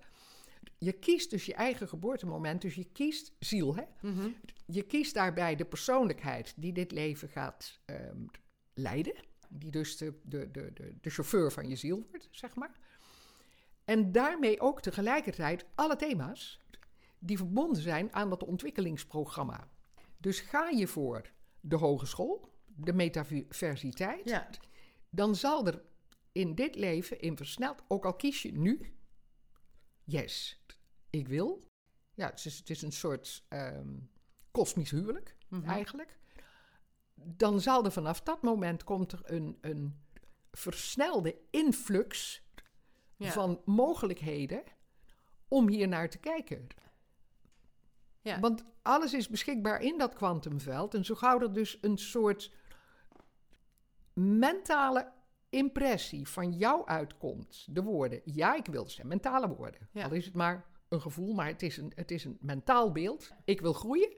Je 0.78 0.92
kiest 0.92 1.30
dus 1.30 1.46
je 1.46 1.54
eigen 1.54 1.88
geboortemoment, 1.88 2.62
dus 2.62 2.74
je 2.74 2.84
kiest 2.84 3.32
ziel, 3.38 3.74
hè? 3.74 3.82
Mhm. 4.00 4.28
Je 4.66 4.82
kiest 4.82 5.14
daarbij 5.14 5.56
de 5.56 5.64
persoonlijkheid 5.64 6.54
die 6.56 6.72
dit 6.72 6.92
leven 6.92 7.28
gaat 7.28 7.80
ehm, 7.84 8.24
leiden. 8.74 9.14
Die 9.48 9.70
dus 9.70 9.96
de, 9.96 10.20
de, 10.22 10.50
de, 10.50 10.72
de, 10.74 10.94
de 11.00 11.10
chauffeur 11.10 11.52
van 11.52 11.68
je 11.68 11.76
ziel 11.76 12.06
wordt, 12.10 12.28
zeg 12.30 12.54
maar. 12.54 12.80
En 13.84 14.12
daarmee 14.12 14.60
ook 14.60 14.80
tegelijkertijd 14.80 15.64
alle 15.74 15.96
thema's 15.96 16.60
die 17.18 17.36
verbonden 17.36 17.82
zijn 17.82 18.12
aan 18.12 18.28
dat 18.28 18.44
ontwikkelingsprogramma. 18.44 19.68
Dus 20.18 20.40
ga 20.40 20.68
je 20.68 20.86
voor 20.86 21.30
de 21.60 21.76
hogeschool, 21.76 22.52
de 22.66 22.92
metaversiteit, 22.92 24.28
ja. 24.28 24.48
dan 25.10 25.34
zal 25.34 25.66
er 25.66 25.82
in 26.32 26.54
dit 26.54 26.74
leven 26.74 27.20
in 27.20 27.36
versneld, 27.36 27.82
ook 27.88 28.04
al 28.04 28.14
kies 28.14 28.42
je 28.42 28.52
nu, 28.52 28.92
yes, 30.04 30.62
ik 31.10 31.28
wil. 31.28 31.70
Ja, 32.14 32.26
het 32.26 32.44
is, 32.44 32.58
het 32.58 32.70
is 32.70 32.82
een 32.82 32.92
soort 32.92 33.44
ehm, 33.48 33.98
kosmisch 34.50 34.90
huwelijk 34.90 35.36
Mhm. 35.48 35.68
eigenlijk. 35.68 36.18
Dan 37.14 37.60
zal 37.60 37.84
er 37.84 37.92
vanaf 37.92 38.20
dat 38.22 38.42
moment 38.42 38.84
komt 38.84 39.12
er 39.12 39.20
een, 39.24 39.58
een 39.60 40.02
versnelde 40.50 41.36
influx 41.50 42.42
Ja. 43.16 43.30
van 43.30 43.62
mogelijkheden 43.64 44.62
om 45.48 45.68
hier 45.68 45.88
naar 45.88 46.10
te 46.10 46.18
kijken. 46.18 46.66
Ja. 48.20 48.40
Want 48.40 48.64
alles 48.82 49.14
is 49.14 49.28
beschikbaar 49.28 49.80
in 49.82 49.98
dat 49.98 50.14
kwantumveld. 50.14 50.94
En 50.94 51.04
zo 51.04 51.14
gauw 51.14 51.40
er 51.40 51.52
dus 51.52 51.78
een 51.80 51.98
soort 51.98 52.52
mentale 54.14 55.12
impressie 55.52 56.28
van 56.28 56.52
jou 56.52 56.86
uitkomt, 56.86 57.66
de 57.70 57.82
woorden, 57.82 58.20
ja, 58.24 58.54
ik 58.54 58.66
wil, 58.66 58.88
zijn 58.88 59.06
mentale 59.06 59.48
woorden. 59.48 59.88
Ja. 59.92 60.04
Al 60.04 60.12
is 60.12 60.24
het 60.24 60.34
maar 60.34 60.64
een 60.88 61.00
gevoel, 61.00 61.32
maar 61.34 61.46
het 61.46 61.62
is 61.62 61.76
een, 61.76 61.92
het 61.94 62.10
is 62.10 62.24
een 62.24 62.36
mentaal 62.40 62.92
beeld. 62.92 63.32
Ik 63.44 63.60
wil 63.60 63.72
groeien. 63.72 64.12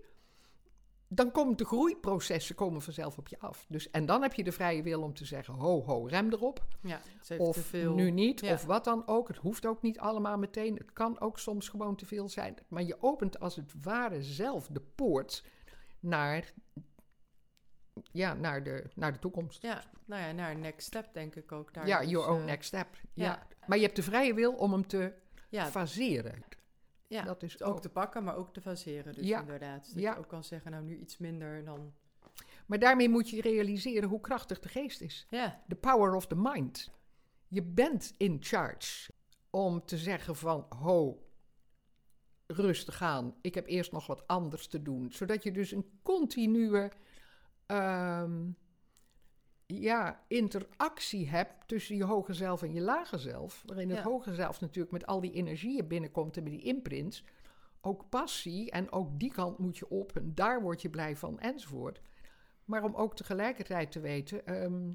Dan 1.09 1.31
komen 1.31 1.57
de 1.57 1.65
groeiprocessen 1.65 2.55
komen 2.55 2.83
vanzelf 2.83 3.19
op 3.19 3.29
je 3.29 3.39
af. 3.39 3.67
Dus, 3.69 3.91
en 3.91 4.07
dan 4.07 4.23
heb 4.23 4.35
je 4.35 4.45
de 4.45 4.53
vrije 4.53 4.83
wil 4.83 5.03
om 5.03 5.15
te 5.15 5.25
zeggen, 5.25 5.55
ho, 5.55 5.83
ho, 5.83 6.07
rem 6.07 6.33
erop. 6.33 6.65
ja. 6.83 7.01
Of 7.39 7.57
veel. 7.57 7.95
nu 7.95 8.11
niet, 8.11 8.41
Ja. 8.41 8.53
of 8.53 8.65
wat 8.65 8.85
dan 8.85 9.07
ook. 9.07 9.29
Het 9.29 9.37
hoeft 9.37 9.67
ook 9.67 9.83
niet 9.83 9.99
allemaal 9.99 10.39
meteen. 10.39 10.77
Het 10.77 10.93
kan 10.93 11.21
ook 11.21 11.39
soms 11.39 11.69
gewoon 11.69 11.97
te 11.97 12.07
veel 12.07 12.29
zijn. 12.29 12.55
Maar 12.69 12.83
je 12.83 12.97
opent 13.03 13.41
als 13.41 13.57
het 13.57 13.73
ware 13.83 14.23
zelf 14.23 14.67
de 14.67 14.81
poort 14.95 15.45
naar, 16.01 16.53
ja, 18.13 18.35
naar, 18.35 18.63
de, 18.63 18.85
naar 18.95 19.13
de 19.13 19.19
toekomst. 19.19 19.63
Ja, 19.63 19.83
nou 20.05 20.23
ja, 20.23 20.33
naar 20.33 20.51
een 20.51 20.61
next 20.61 20.87
step 20.87 21.09
denk 21.13 21.35
ik 21.35 21.53
ook. 21.53 21.75
Daar 21.75 21.87
ja, 21.87 22.01
dus, 22.01 22.11
your 22.11 22.29
own 22.29 22.41
eh, 22.41 22.45
next 22.47 22.67
step. 22.67 22.87
Ja. 23.13 23.25
ja. 23.25 23.47
Maar 23.67 23.79
je 23.79 23.85
hebt 23.85 23.97
de 23.97 24.03
vrije 24.03 24.35
wil 24.35 24.53
om 24.53 24.73
hem 24.73 24.87
te 24.87 25.13
Ja, 25.49 25.67
faseren. 25.67 26.45
ja. 27.07 27.23
dat 27.23 27.43
is 27.43 27.63
ook 27.63 27.75
ook. 27.75 27.81
te 27.81 27.89
pakken, 27.89 28.25
maar 28.25 28.37
ook 28.37 28.53
te 28.53 28.61
faseren. 28.61 29.15
Dus 29.15 29.27
Ja. 29.27 29.41
inderdaad. 29.41 29.95
Dat 29.95 30.03
je 30.03 30.17
ook 30.19 30.29
kan 30.29 30.45
zeggen, 30.45 30.71
nou 30.71 30.85
nu 30.85 30.97
iets 30.97 31.19
minder 31.19 31.65
dan... 31.65 31.93
Maar 32.67 32.79
daarmee 32.79 33.09
moet 33.09 33.31
je 33.31 33.41
realiseren 33.41 34.09
hoe 34.09 34.21
krachtig 34.21 34.61
de 34.61 34.69
geest 34.69 35.01
is. 35.01 35.27
Ja, 35.31 35.63
The 35.69 35.75
power 35.75 36.15
of 36.15 36.27
the 36.27 36.37
mind. 36.37 36.91
Je 37.49 37.63
bent 37.63 38.15
in 38.17 38.37
charge 38.41 39.13
om 39.51 39.85
te 39.85 39.99
zeggen 39.99 40.37
van, 40.37 40.67
ho, 40.69 41.23
rustig 42.47 43.03
aan. 43.03 43.35
Ik 43.41 43.55
heb 43.55 43.67
eerst 43.67 43.93
nog 43.93 44.07
wat 44.07 44.27
anders 44.27 44.67
te 44.67 44.83
doen. 44.83 45.13
Zodat 45.13 45.43
je 45.43 45.53
dus 45.53 45.73
een 45.73 45.99
continue 46.03 46.71
ehm, 47.67 48.51
ja, 49.67 50.25
interactie 50.29 51.29
hebt 51.29 51.69
tussen 51.69 51.97
je 51.97 52.05
hoge 52.05 52.33
zelf 52.33 52.63
en 52.63 52.73
je 52.73 52.81
lage 52.81 53.19
zelf. 53.19 53.63
Waarin 53.67 53.89
het 53.89 53.99
Ja. 53.99 54.05
hoge 54.05 54.35
zelf 54.35 54.61
natuurlijk 54.61 54.93
met 54.93 55.07
al 55.07 55.21
die 55.21 55.33
energieën 55.33 55.89
binnenkomt 55.89 56.37
en 56.37 56.43
met 56.43 56.53
die 56.53 56.63
imprints. 56.63 57.25
Ook 57.81 58.09
passie 58.09 58.71
en 58.71 58.93
ook 58.93 59.19
die 59.21 59.33
kant 59.33 59.59
moet 59.59 59.79
je 59.79 59.89
op 59.89 60.17
en 60.17 60.35
daar 60.35 60.63
word 60.63 60.83
je 60.83 60.91
blij 60.91 61.17
van 61.17 61.39
enzovoort. 61.41 62.01
Maar 62.65 62.83
om 62.85 62.95
ook 62.95 63.17
tegelijkertijd 63.17 63.93
te 63.93 64.01
weten, 64.01 64.47
ehm, 64.47 64.93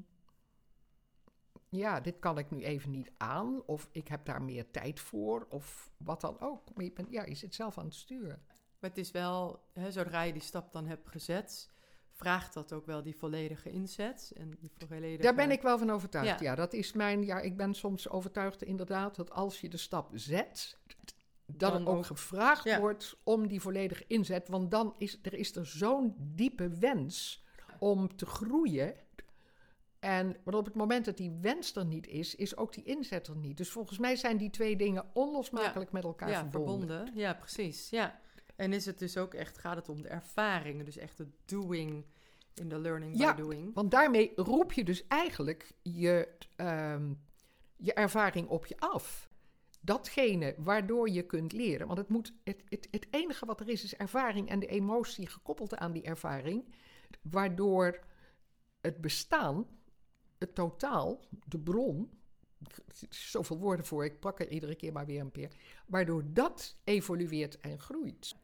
ja, 1.68 2.00
dit 2.00 2.18
kan 2.18 2.38
ik 2.38 2.50
nu 2.50 2.62
even 2.62 2.90
niet 2.90 3.10
aan, 3.16 3.62
of 3.66 3.88
ik 3.92 4.08
heb 4.08 4.24
daar 4.24 4.42
meer 4.42 4.70
tijd 4.70 5.00
voor, 5.00 5.46
of 5.48 5.90
wat 5.96 6.20
dan 6.20 6.40
ook. 6.40 6.74
Maar 6.74 6.84
je, 6.84 6.92
bent, 6.92 7.10
ja, 7.10 7.24
je 7.24 7.34
zit 7.34 7.54
zelf 7.54 7.78
aan 7.78 7.84
het 7.84 7.94
sturen. 7.94 8.42
maar 8.80 8.90
het 8.90 8.98
is 8.98 9.10
wel, 9.10 9.60
hè, 9.72 9.90
zodra 9.90 10.22
je 10.22 10.32
die 10.32 10.42
stap 10.42 10.72
dan 10.72 10.86
hebt 10.86 11.08
gezet, 11.08 11.70
vraagt 12.20 12.54
dat 12.54 12.72
ook 12.72 12.86
wel 12.86 13.02
die 13.02 13.16
volledige 13.16 13.70
inzet. 13.70 14.32
En 14.36 14.50
die 14.60 14.70
volledige... 14.88 15.22
Daar 15.22 15.34
ben 15.34 15.50
ik 15.50 15.62
wel 15.62 15.78
van 15.78 15.90
overtuigd. 15.90 16.40
Ja. 16.40 16.50
Ja. 16.50 16.54
dat 16.54 16.72
is 16.72 16.92
mijn. 16.92 17.24
Ja, 17.24 17.40
ik 17.40 17.56
ben 17.56 17.74
soms 17.74 18.08
overtuigd 18.08 18.62
inderdaad 18.62 19.16
dat 19.16 19.30
als 19.30 19.60
je 19.60 19.68
de 19.68 19.76
stap 19.76 20.10
zet, 20.14 20.78
dat 21.46 21.72
Dan 21.72 21.82
er 21.82 21.88
ook, 21.88 21.96
ook- 21.96 22.06
gevraagd 22.06 22.64
Ja. 22.64 22.80
wordt 22.80 23.16
om 23.24 23.48
die 23.48 23.60
volledige 23.60 24.04
inzet. 24.06 24.48
Want 24.48 24.70
dan 24.70 24.94
is 24.98 25.18
er, 25.22 25.34
is 25.34 25.56
er 25.56 25.66
zo'n 25.66 26.14
diepe 26.18 26.68
wens 26.68 27.44
om 27.78 28.16
te 28.16 28.26
groeien. 28.26 28.94
En 29.98 30.36
maar 30.44 30.54
op 30.54 30.64
het 30.64 30.74
moment 30.74 31.04
dat 31.04 31.16
die 31.16 31.38
wens 31.40 31.76
er 31.76 31.84
niet 31.84 32.06
is, 32.06 32.34
is 32.34 32.56
ook 32.56 32.72
die 32.74 32.84
inzet 32.84 33.26
er 33.26 33.36
niet. 33.36 33.56
Dus 33.56 33.70
volgens 33.70 33.98
mij 33.98 34.16
zijn 34.16 34.36
die 34.36 34.50
twee 34.50 34.76
dingen 34.76 35.04
onlosmakelijk 35.12 35.92
met 35.92 36.04
elkaar 36.04 36.30
ja, 36.30 36.48
verbonden. 36.50 36.88
verbonden. 36.88 37.16
Ja, 37.20 37.34
precies. 37.34 37.90
Ja. 37.90 38.20
En 38.60 38.72
is 38.72 38.86
het 38.86 38.98
dus 38.98 39.16
ook 39.16 39.34
echt, 39.34 39.58
gaat 39.58 39.76
het 39.76 39.88
om 39.88 40.02
de 40.02 40.08
ervaringen, 40.08 40.84
dus 40.84 40.96
echt 40.96 41.18
het 41.18 41.28
doing 41.44 42.04
in 42.54 42.68
de 42.68 42.78
learning 42.78 43.18
Ja. 43.18 43.34
by 43.34 43.42
doing. 43.42 43.74
Want 43.74 43.90
daarmee 43.90 44.32
roep 44.36 44.72
je 44.72 44.84
dus 44.84 45.06
eigenlijk 45.06 45.72
je, 45.82 46.28
ehm, 46.56 47.12
je 47.76 47.92
ervaring 47.94 48.48
op 48.48 48.66
je 48.66 48.78
af. 48.78 49.30
Datgene 49.80 50.54
waardoor 50.58 51.08
je 51.08 51.26
kunt 51.26 51.52
leren. 51.52 51.86
Want 51.86 51.98
het, 51.98 52.08
moet, 52.08 52.32
het, 52.44 52.62
het, 52.68 52.88
het 52.90 53.06
enige 53.10 53.46
wat 53.46 53.60
er 53.60 53.68
is, 53.68 53.84
is 53.84 53.94
ervaring 53.94 54.48
en 54.48 54.60
de 54.60 54.66
emotie 54.66 55.26
gekoppeld 55.26 55.76
aan 55.76 55.92
die 55.92 56.02
ervaring. 56.02 56.74
Waardoor 57.22 58.00
het 58.80 59.00
bestaan, 59.00 59.66
het 60.38 60.54
totaal, 60.54 61.24
de 61.44 61.58
bron. 61.58 62.10
Zoveel 63.08 63.58
woorden 63.58 63.86
voor, 63.86 64.04
ik 64.04 64.20
pak 64.20 64.40
er 64.40 64.48
iedere 64.48 64.74
keer 64.74 64.92
maar 64.92 65.06
weer 65.06 65.20
een 65.20 65.32
keer. 65.32 65.52
Waardoor 65.86 66.24
dat 66.26 66.76
evolueert 66.84 67.60
en 67.60 67.78
groeit. 67.78 68.34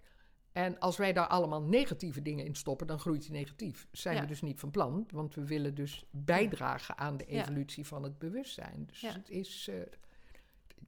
En 0.56 0.78
als 0.78 0.96
wij 0.96 1.12
daar 1.12 1.26
allemaal 1.26 1.62
negatieve 1.62 2.22
dingen 2.22 2.44
in 2.44 2.54
stoppen, 2.54 2.86
dan 2.86 2.98
groeit 2.98 3.22
die 3.22 3.30
negatief. 3.30 3.88
Zijn 3.92 4.14
Ja. 4.14 4.20
we 4.20 4.26
dus 4.26 4.42
niet 4.42 4.60
van 4.60 4.70
plan, 4.70 5.06
want 5.10 5.34
we 5.34 5.46
willen 5.46 5.74
dus 5.74 6.04
bijdragen 6.10 6.98
aan 6.98 7.16
de 7.16 7.24
Ja. 7.28 7.40
evolutie 7.42 7.86
van 7.86 8.02
het 8.02 8.18
bewustzijn. 8.18 8.86
Dus 8.86 9.00
het 9.00 9.30
is. 9.30 9.68
eh, 9.68 9.76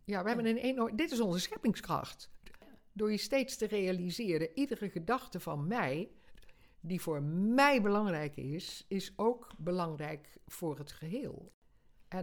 ja, 0.04 0.22
we 0.22 0.28
hebben 0.28 0.46
een 0.46 0.56
enorm. 0.56 0.96
Dit 0.96 1.10
is 1.12 1.20
onze 1.20 1.38
scheppingskracht. 1.40 2.30
Door 2.92 3.10
je 3.10 3.16
steeds 3.16 3.56
te 3.56 3.66
realiseren, 3.66 4.50
iedere 4.54 4.90
gedachte 4.90 5.40
van 5.40 5.66
mij, 5.66 6.08
die 6.80 7.00
voor 7.00 7.22
mij 7.22 7.82
belangrijk 7.82 8.36
is, 8.36 8.84
is 8.88 9.12
ook 9.16 9.50
belangrijk 9.58 10.36
voor 10.46 10.78
het 10.78 10.92
geheel. 10.92 11.52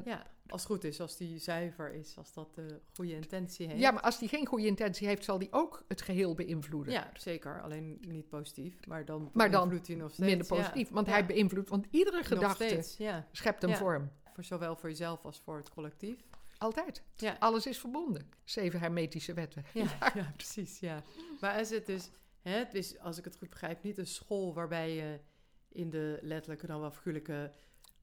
Ja, 0.06 0.25
als 0.48 0.62
het 0.63 0.72
goed 0.72 0.84
is, 0.84 1.01
als 1.01 1.18
die 1.18 1.38
zuiver 1.39 1.94
is, 1.94 2.18
als 2.18 2.34
dat 2.34 2.56
de 2.56 2.80
goede 2.94 3.13
intentie 3.15 3.68
heeft. 3.68 3.80
Ja, 3.80 3.92
maar 3.92 4.01
als 4.01 4.20
die 4.20 4.30
geen 4.30 4.46
goede 4.46 4.65
intentie 4.65 5.08
heeft, 5.08 5.24
zal 5.24 5.38
die 5.39 5.48
ook 5.51 5.84
het 5.88 6.01
geheel 6.01 6.34
beïnvloeden. 6.36 6.94
Ja, 6.94 7.10
zeker. 7.13 7.62
Alleen 7.62 7.98
niet 8.08 8.30
positief, 8.30 8.86
maar 8.88 9.06
dan 9.06 9.30
Maar 9.34 9.51
dan 9.51 9.60
beïnvloedt 9.60 9.88
hij 9.88 9.96
nog 9.96 10.12
steeds. 10.13 10.30
Minder 10.30 10.48
positief, 10.48 10.88
ja. 10.88 10.94
want 10.94 11.08
Ja. 11.08 11.13
hij 11.13 11.25
beïnvloedt, 11.25 11.70
want 11.70 11.88
iedere 11.89 12.18
Nog 12.18 12.27
gedachte 12.27 12.63
steeds, 12.63 12.98
ja. 12.98 13.27
schept 13.32 13.63
een 13.63 13.75
vorm. 13.77 14.12
Voor 14.34 14.44
zowel 14.44 14.75
voor 14.75 14.89
jezelf 14.89 15.24
als 15.25 15.39
voor 15.44 15.58
het 15.58 15.70
collectief. 15.70 16.20
Altijd. 16.58 17.04
Ja. 17.15 17.36
Alles 17.39 17.65
is 17.65 17.80
verbonden. 17.80 18.30
Zeven 18.44 18.80
hermetische 18.80 19.34
wetten. 19.34 19.63
Ja, 19.74 19.84
ja, 20.15 20.32
precies. 20.36 20.80
Ja. 20.80 21.04
Maar 21.42 21.60
is 21.60 21.70
het 21.70 21.86
dus, 21.86 22.10
hè, 22.42 22.58
het 22.58 22.74
is, 22.74 23.00
als 23.00 23.18
ik 23.18 23.24
het 23.24 23.36
goed 23.38 23.50
begrijp, 23.50 23.84
niet 23.84 23.98
een 23.98 24.08
school 24.08 24.54
waarbij 24.54 24.96
je 24.96 25.20
in 25.70 25.89
de 25.89 26.20
letterlijke 26.22 26.68
dan 26.68 26.80
wel 26.80 26.92
figuurlijke 26.92 27.51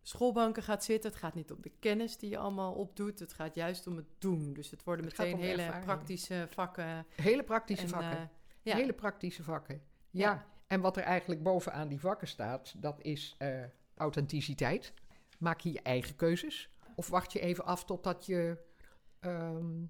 schoolbanken 0.02 0.62
gaat 0.62 0.84
zitten. 0.84 1.10
Het 1.10 1.18
gaat 1.18 1.34
niet 1.34 1.52
om 1.52 1.58
de 1.62 1.72
kennis 1.80 2.16
die 2.18 2.30
je 2.30 2.38
allemaal 2.38 2.72
opdoet. 2.72 3.18
Het 3.18 3.32
gaat 3.32 3.54
juist 3.54 3.86
om 3.86 3.96
het 3.96 4.06
doen. 4.18 4.52
Dus 4.52 4.70
het 4.70 4.84
worden 4.84 5.04
Het 5.06 5.18
meteen 5.18 5.34
om 5.34 5.40
hele 5.40 5.62
ervaring. 5.62 5.84
praktische 5.84 6.46
vakken. 6.50 7.06
Hele 7.16 7.42
praktische 7.42 7.82
en, 7.84 7.88
vakken. 7.90 8.18
eh, 8.18 8.24
ja. 8.62 8.76
Hele 8.76 8.92
praktische 8.92 9.42
vakken. 9.42 9.82
Ja. 10.10 10.30
Ja. 10.30 10.46
En 10.66 10.80
wat 10.80 10.96
er 10.96 11.02
eigenlijk 11.02 11.42
bovenaan 11.42 11.88
die 11.88 12.00
vakken 12.00 12.28
staat, 12.28 12.74
dat 12.76 13.00
is 13.02 13.34
eh, 13.38 13.62
authenticiteit. 13.96 14.92
Maak 15.38 15.60
je 15.60 15.72
je 15.72 15.82
eigen 15.82 16.16
keuzes? 16.16 16.70
Of 16.94 17.08
wacht 17.08 17.32
je 17.32 17.40
even 17.40 17.64
af 17.64 17.84
totdat 17.84 18.26
je 18.26 18.58
ehm, 19.20 19.82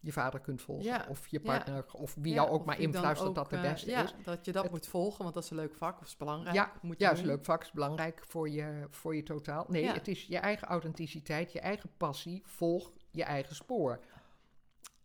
je 0.00 0.12
vader 0.12 0.40
kunt 0.40 0.62
volgen? 0.62 0.84
Ja, 0.84 1.06
Of 1.08 1.26
je 1.28 1.38
ja. 1.42 1.44
partner? 1.56 1.84
Of 1.92 2.14
wie 2.14 2.32
jou 2.32 2.48
ook 2.48 2.64
maar 2.64 2.80
influistert 2.80 3.28
ook, 3.28 3.34
dat 3.34 3.50
de 3.50 3.56
eh, 3.56 3.62
beste 3.62 3.92
is. 3.92 4.14
dat 4.24 4.44
je 4.44 4.52
dat 4.52 4.62
Het- 4.62 4.72
moet 4.72 4.86
volgen, 4.86 5.22
want 5.22 5.34
dat 5.34 5.44
is 5.44 5.50
een 5.50 5.56
leuk 5.56 5.74
vak 5.74 6.00
of 6.00 6.06
is 6.06 6.16
belangrijk. 6.16 6.54
Ja, 6.56 6.72
moet 6.82 6.98
je 6.98 7.04
Ja, 7.04 7.10
is 7.10 7.20
een 7.20 7.26
leuk 7.26 7.44
vak, 7.44 7.62
is 7.62 7.72
belangrijk 7.72 8.22
voor 8.26 8.48
je, 8.48 8.86
voor 8.90 9.16
je 9.16 9.22
totaal. 9.22 9.66
Nee, 9.68 9.86
het 9.90 10.08
is 10.08 10.24
je 10.24 10.38
eigen 10.38 10.68
authenticiteit, 10.68 11.52
je 11.52 11.60
eigen 11.60 11.90
passie. 11.96 12.42
Volg 12.46 12.92
je 13.10 13.24
eigen 13.24 13.54
spoor. 13.54 14.00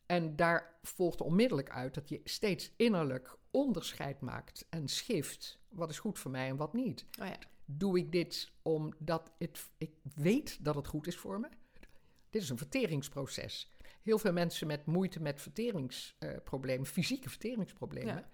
En 0.06 0.36
daar 0.36 0.74
volgt 0.82 1.22
onmiddellijk 1.22 1.70
uit 1.70 1.94
dat 1.94 2.10
je 2.10 2.22
steeds 2.24 2.72
innerlijk 2.78 3.38
onderscheid 3.52 4.22
maakt 4.22 4.66
en 4.70 4.88
schift. 4.88 5.60
Wat 5.70 5.90
is 5.90 6.00
goed 6.00 6.20
voor 6.20 6.32
mij 6.32 6.48
en 6.50 6.56
wat 6.56 6.74
niet. 6.74 7.06
Oh 7.22 7.28
ja. 7.28 7.36
Doe 7.66 7.98
ik 7.98 8.12
dit 8.12 8.52
omdat 8.62 9.32
het, 9.38 9.70
ik 9.78 9.92
weet 10.16 10.58
dat 10.66 10.76
het 10.76 10.88
goed 10.88 11.08
is 11.08 11.18
voor 11.18 11.40
me? 11.40 11.48
Dit 12.30 12.42
is 12.42 12.50
een 12.50 12.58
verteringsproces. 12.58 13.73
Heel 14.04 14.18
veel 14.18 14.34
mensen 14.34 14.68
met 14.68 14.86
moeite 14.86 15.22
met 15.22 15.42
verteringsproblemen, 15.42 16.86
fysieke 16.86 17.30
verteringsproblemen, 17.30 18.16
Ja. 18.16 18.30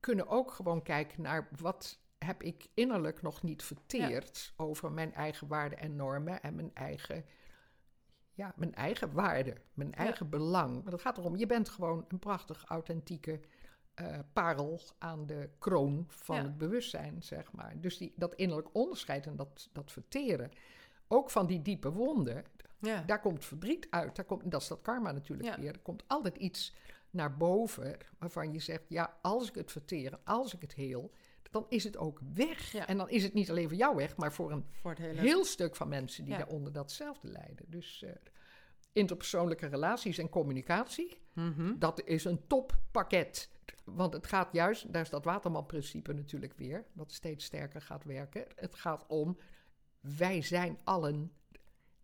kunnen 0.00 0.28
ook 0.28 0.50
gewoon 0.50 0.82
kijken 0.82 1.22
naar 1.22 1.48
wat 1.60 2.00
heb 2.18 2.42
ik 2.42 2.66
innerlijk 2.74 3.22
nog 3.22 3.42
niet 3.42 3.62
verteerd 3.62 4.52
over 4.56 4.92
mijn 4.92 5.14
eigen 5.14 5.46
waarden 5.48 5.78
en 5.78 5.96
normen 5.96 6.42
en 6.42 6.54
mijn 6.54 6.70
eigen, 6.74 7.24
ja, 8.32 8.52
mijn 8.56 8.74
eigen 8.74 9.12
waarde, 9.12 9.56
mijn 9.74 9.88
Ja. 9.90 9.96
eigen 9.96 10.28
belang. 10.28 10.82
Maar 10.82 10.92
het 10.92 11.00
gaat 11.02 11.18
erom, 11.18 11.36
je 11.36 11.46
bent 11.46 11.68
gewoon 11.68 12.04
een 12.08 12.18
prachtig, 12.18 12.64
authentieke 12.64 13.40
eh, 13.94 14.18
parel 14.32 14.80
aan 14.98 15.26
de 15.26 15.50
kroon 15.58 16.04
van 16.08 16.36
Ja. 16.36 16.42
het 16.42 16.58
bewustzijn, 16.58 17.22
zeg 17.22 17.52
maar. 17.52 17.80
Dus 17.80 17.98
die, 17.98 18.12
dat 18.16 18.34
innerlijk 18.34 18.68
onderscheid 18.74 19.26
en 19.26 19.36
dat, 19.36 19.68
dat 19.72 19.92
verteren, 19.92 20.50
ook 21.08 21.30
van 21.30 21.46
die 21.46 21.62
diepe 21.62 21.92
wonden, 21.92 22.44
Ja. 22.82 23.02
daar 23.06 23.20
komt 23.20 23.44
verdriet 23.44 23.86
uit. 23.90 24.16
Daar 24.16 24.24
komt, 24.24 24.50
dat 24.50 24.60
is 24.62 24.68
dat 24.68 24.80
karma 24.82 25.12
natuurlijk 25.12 25.48
Ja. 25.48 25.60
weer. 25.60 25.72
Er 25.72 25.78
komt 25.80 26.04
altijd 26.06 26.36
iets 26.36 26.74
naar 27.10 27.36
boven 27.36 27.96
waarvan 28.18 28.52
je 28.52 28.58
zegt: 28.58 28.82
ja, 28.88 29.18
als 29.22 29.48
ik 29.48 29.54
het 29.54 29.72
verteer, 29.72 30.18
als 30.24 30.54
ik 30.54 30.60
het 30.60 30.74
heel, 30.74 31.10
dan 31.50 31.66
is 31.68 31.84
het 31.84 31.96
ook 31.96 32.20
weg. 32.34 32.72
Ja. 32.72 32.86
En 32.86 32.96
dan 32.96 33.08
is 33.10 33.22
het 33.22 33.34
niet 33.34 33.50
alleen 33.50 33.68
voor 33.68 33.76
jou 33.78 33.96
weg, 33.96 34.16
maar 34.16 34.32
voor 34.32 34.50
een 34.52 34.64
Voor 34.80 34.94
hele... 34.98 35.20
heel 35.20 35.44
stuk 35.44 35.76
van 35.76 35.88
mensen 35.88 36.24
die 36.24 36.36
daaronder 36.36 36.72
datzelfde 36.72 37.28
lijden. 37.28 37.64
Dus 37.68 38.02
eh, 38.02 38.10
interpersoonlijke 38.92 39.66
relaties 39.66 40.18
en 40.18 40.28
communicatie, 40.28 41.20
Mhm. 41.32 41.78
dat 41.78 42.02
is 42.04 42.24
een 42.24 42.46
toppakket. 42.46 43.50
Want 43.84 44.12
het 44.12 44.26
gaat 44.26 44.52
juist, 44.52 44.92
daar 44.92 45.02
is 45.02 45.10
dat 45.10 45.24
Waterman-principe 45.24 46.12
natuurlijk 46.12 46.52
weer, 46.56 46.84
wat 46.92 47.12
steeds 47.12 47.44
sterker 47.44 47.80
gaat 47.80 48.04
werken. 48.04 48.44
Het 48.56 48.74
gaat 48.74 49.04
om, 49.06 49.38
wij 50.00 50.42
zijn 50.42 50.78
allen 50.84 51.32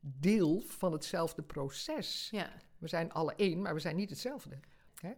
deel 0.00 0.60
van 0.60 0.92
hetzelfde 0.92 1.42
proces. 1.42 2.28
Ja. 2.30 2.50
We 2.78 2.88
zijn 2.88 3.12
alle 3.12 3.34
één, 3.34 3.62
maar 3.62 3.74
we 3.74 3.80
zijn 3.80 3.96
niet 3.96 4.10
hetzelfde. 4.10 4.58
Hè? 5.00 5.12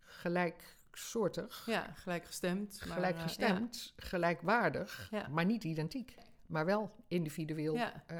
Gelijksoortig, 0.00 1.66
ja, 1.66 1.92
gelijkgestemd. 1.92 2.78
maar, 2.78 2.88
eh, 2.88 2.94
gelijkgestemd, 2.94 3.92
gelijkwaardig, 3.96 5.08
Ja. 5.10 5.28
maar 5.28 5.44
niet 5.44 5.64
identiek. 5.64 6.14
Maar 6.46 6.64
wel 6.64 6.94
individueel 7.08 7.76
eh, 7.76 8.18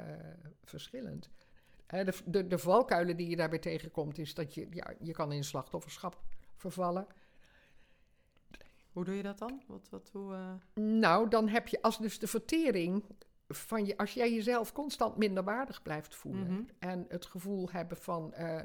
verschillend. 0.64 1.30
Hè, 1.86 2.04
de, 2.04 2.14
de, 2.26 2.46
de 2.46 2.58
valkuilen 2.58 3.16
die 3.16 3.28
je 3.28 3.36
daarbij 3.36 3.58
tegenkomt, 3.58 4.18
is 4.18 4.34
dat 4.34 4.54
je, 4.54 4.66
ja, 4.70 4.92
je 5.00 5.12
kan 5.12 5.32
in 5.32 5.44
slachtofferschap 5.44 6.22
vervallen. 6.56 7.06
Hoe 8.92 9.04
doe 9.04 9.14
je 9.14 9.22
dat 9.22 9.38
dan? 9.38 9.62
Wat, 9.66 9.88
wat, 9.90 10.10
hoe, 10.12 10.34
eh, 10.34 10.54
Nou, 10.84 11.28
dan 11.28 11.48
heb 11.48 11.68
je 11.68 11.82
als 11.82 11.98
dus 11.98 12.18
de 12.18 12.26
vertering 12.26 13.04
van 13.48 13.86
je, 13.86 13.96
als 13.96 14.14
jij 14.14 14.32
jezelf 14.34 14.72
constant 14.72 15.16
minder 15.16 15.44
waardig 15.44 15.82
blijft 15.82 16.14
voelen 16.14 16.52
Mhm. 16.52 16.62
en 16.78 17.04
het 17.08 17.26
gevoel 17.26 17.70
hebben 17.70 17.96
van, 17.96 18.32
eh, 18.32 18.62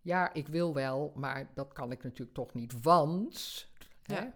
ja, 0.00 0.32
ik 0.32 0.48
wil 0.48 0.74
wel, 0.74 1.12
maar 1.14 1.50
dat 1.54 1.72
kan 1.72 1.92
ik 1.92 2.02
natuurlijk 2.02 2.36
toch 2.36 2.54
niet, 2.54 2.82
want, 2.82 3.68
Ja. 4.02 4.14
hè, 4.14 4.28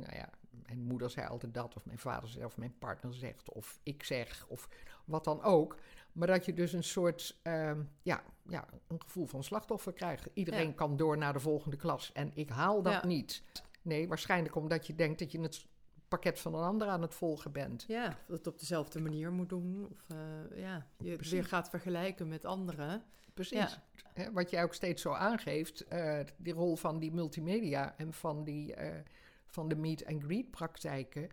nou 0.00 0.14
ja, 0.16 0.28
mijn 0.50 0.78
moeder 0.82 1.10
zei 1.10 1.26
altijd 1.26 1.54
dat, 1.54 1.76
of 1.76 1.84
mijn 1.84 1.98
vader 1.98 2.28
zei, 2.28 2.44
of 2.44 2.56
mijn 2.56 2.78
partner 2.78 3.14
zegt, 3.14 3.52
of 3.52 3.80
ik 3.82 4.02
zeg, 4.02 4.46
of 4.48 4.68
wat 5.04 5.24
dan 5.24 5.42
ook. 5.42 5.76
Maar 6.12 6.28
dat 6.28 6.44
je 6.44 6.52
dus 6.54 6.72
een 6.72 6.84
soort, 6.84 7.38
ehm, 7.42 7.82
ja, 8.02 8.22
ja, 8.48 8.68
een 8.88 9.00
gevoel 9.02 9.26
van 9.26 9.44
slachtoffer 9.44 9.92
krijgt. 9.92 10.28
Iedereen 10.34 10.66
Ja. 10.66 10.72
kan 10.72 10.96
door 10.96 11.18
naar 11.18 11.32
de 11.32 11.40
volgende 11.40 11.76
klas 11.76 12.12
en 12.12 12.30
ik 12.34 12.48
haal 12.48 12.82
dat 12.82 12.92
Ja. 12.92 13.06
niet. 13.06 13.42
Nee, 13.82 14.08
waarschijnlijk 14.08 14.54
omdat 14.54 14.86
je 14.86 14.94
denkt 14.94 15.18
dat 15.18 15.32
je 15.32 15.40
het 15.40 15.66
pakket 16.08 16.40
van 16.40 16.54
een 16.54 16.62
ander 16.64 16.88
aan 16.88 17.02
het 17.02 17.14
volgen 17.14 17.52
bent. 17.52 17.84
ja, 17.88 18.08
of 18.08 18.36
het 18.36 18.46
op 18.46 18.58
dezelfde 18.58 19.00
manier 19.00 19.32
moet 19.32 19.48
doen. 19.48 19.88
Of 19.90 20.04
eh, 20.08 20.60
ja, 20.60 20.86
je 20.98 21.14
Precies. 21.14 21.32
weer 21.32 21.44
gaat 21.44 21.70
vergelijken 21.70 22.28
met 22.28 22.44
anderen. 22.44 23.02
Precies. 23.34 23.78
Ja. 24.14 24.30
Wat 24.32 24.50
jij 24.50 24.62
ook 24.62 24.74
steeds 24.74 25.02
zo 25.02 25.12
aangeeft, 25.12 25.84
eh, 25.86 26.20
die 26.36 26.52
rol 26.52 26.76
van 26.76 26.98
die 26.98 27.12
multimedia 27.12 27.94
en 27.96 28.12
van, 28.12 28.44
die, 28.44 28.74
eh, 28.74 29.00
van 29.46 29.68
de 29.68 29.76
meet 29.76 30.06
and 30.06 30.22
greet 30.22 30.50
praktijken, 30.50 31.28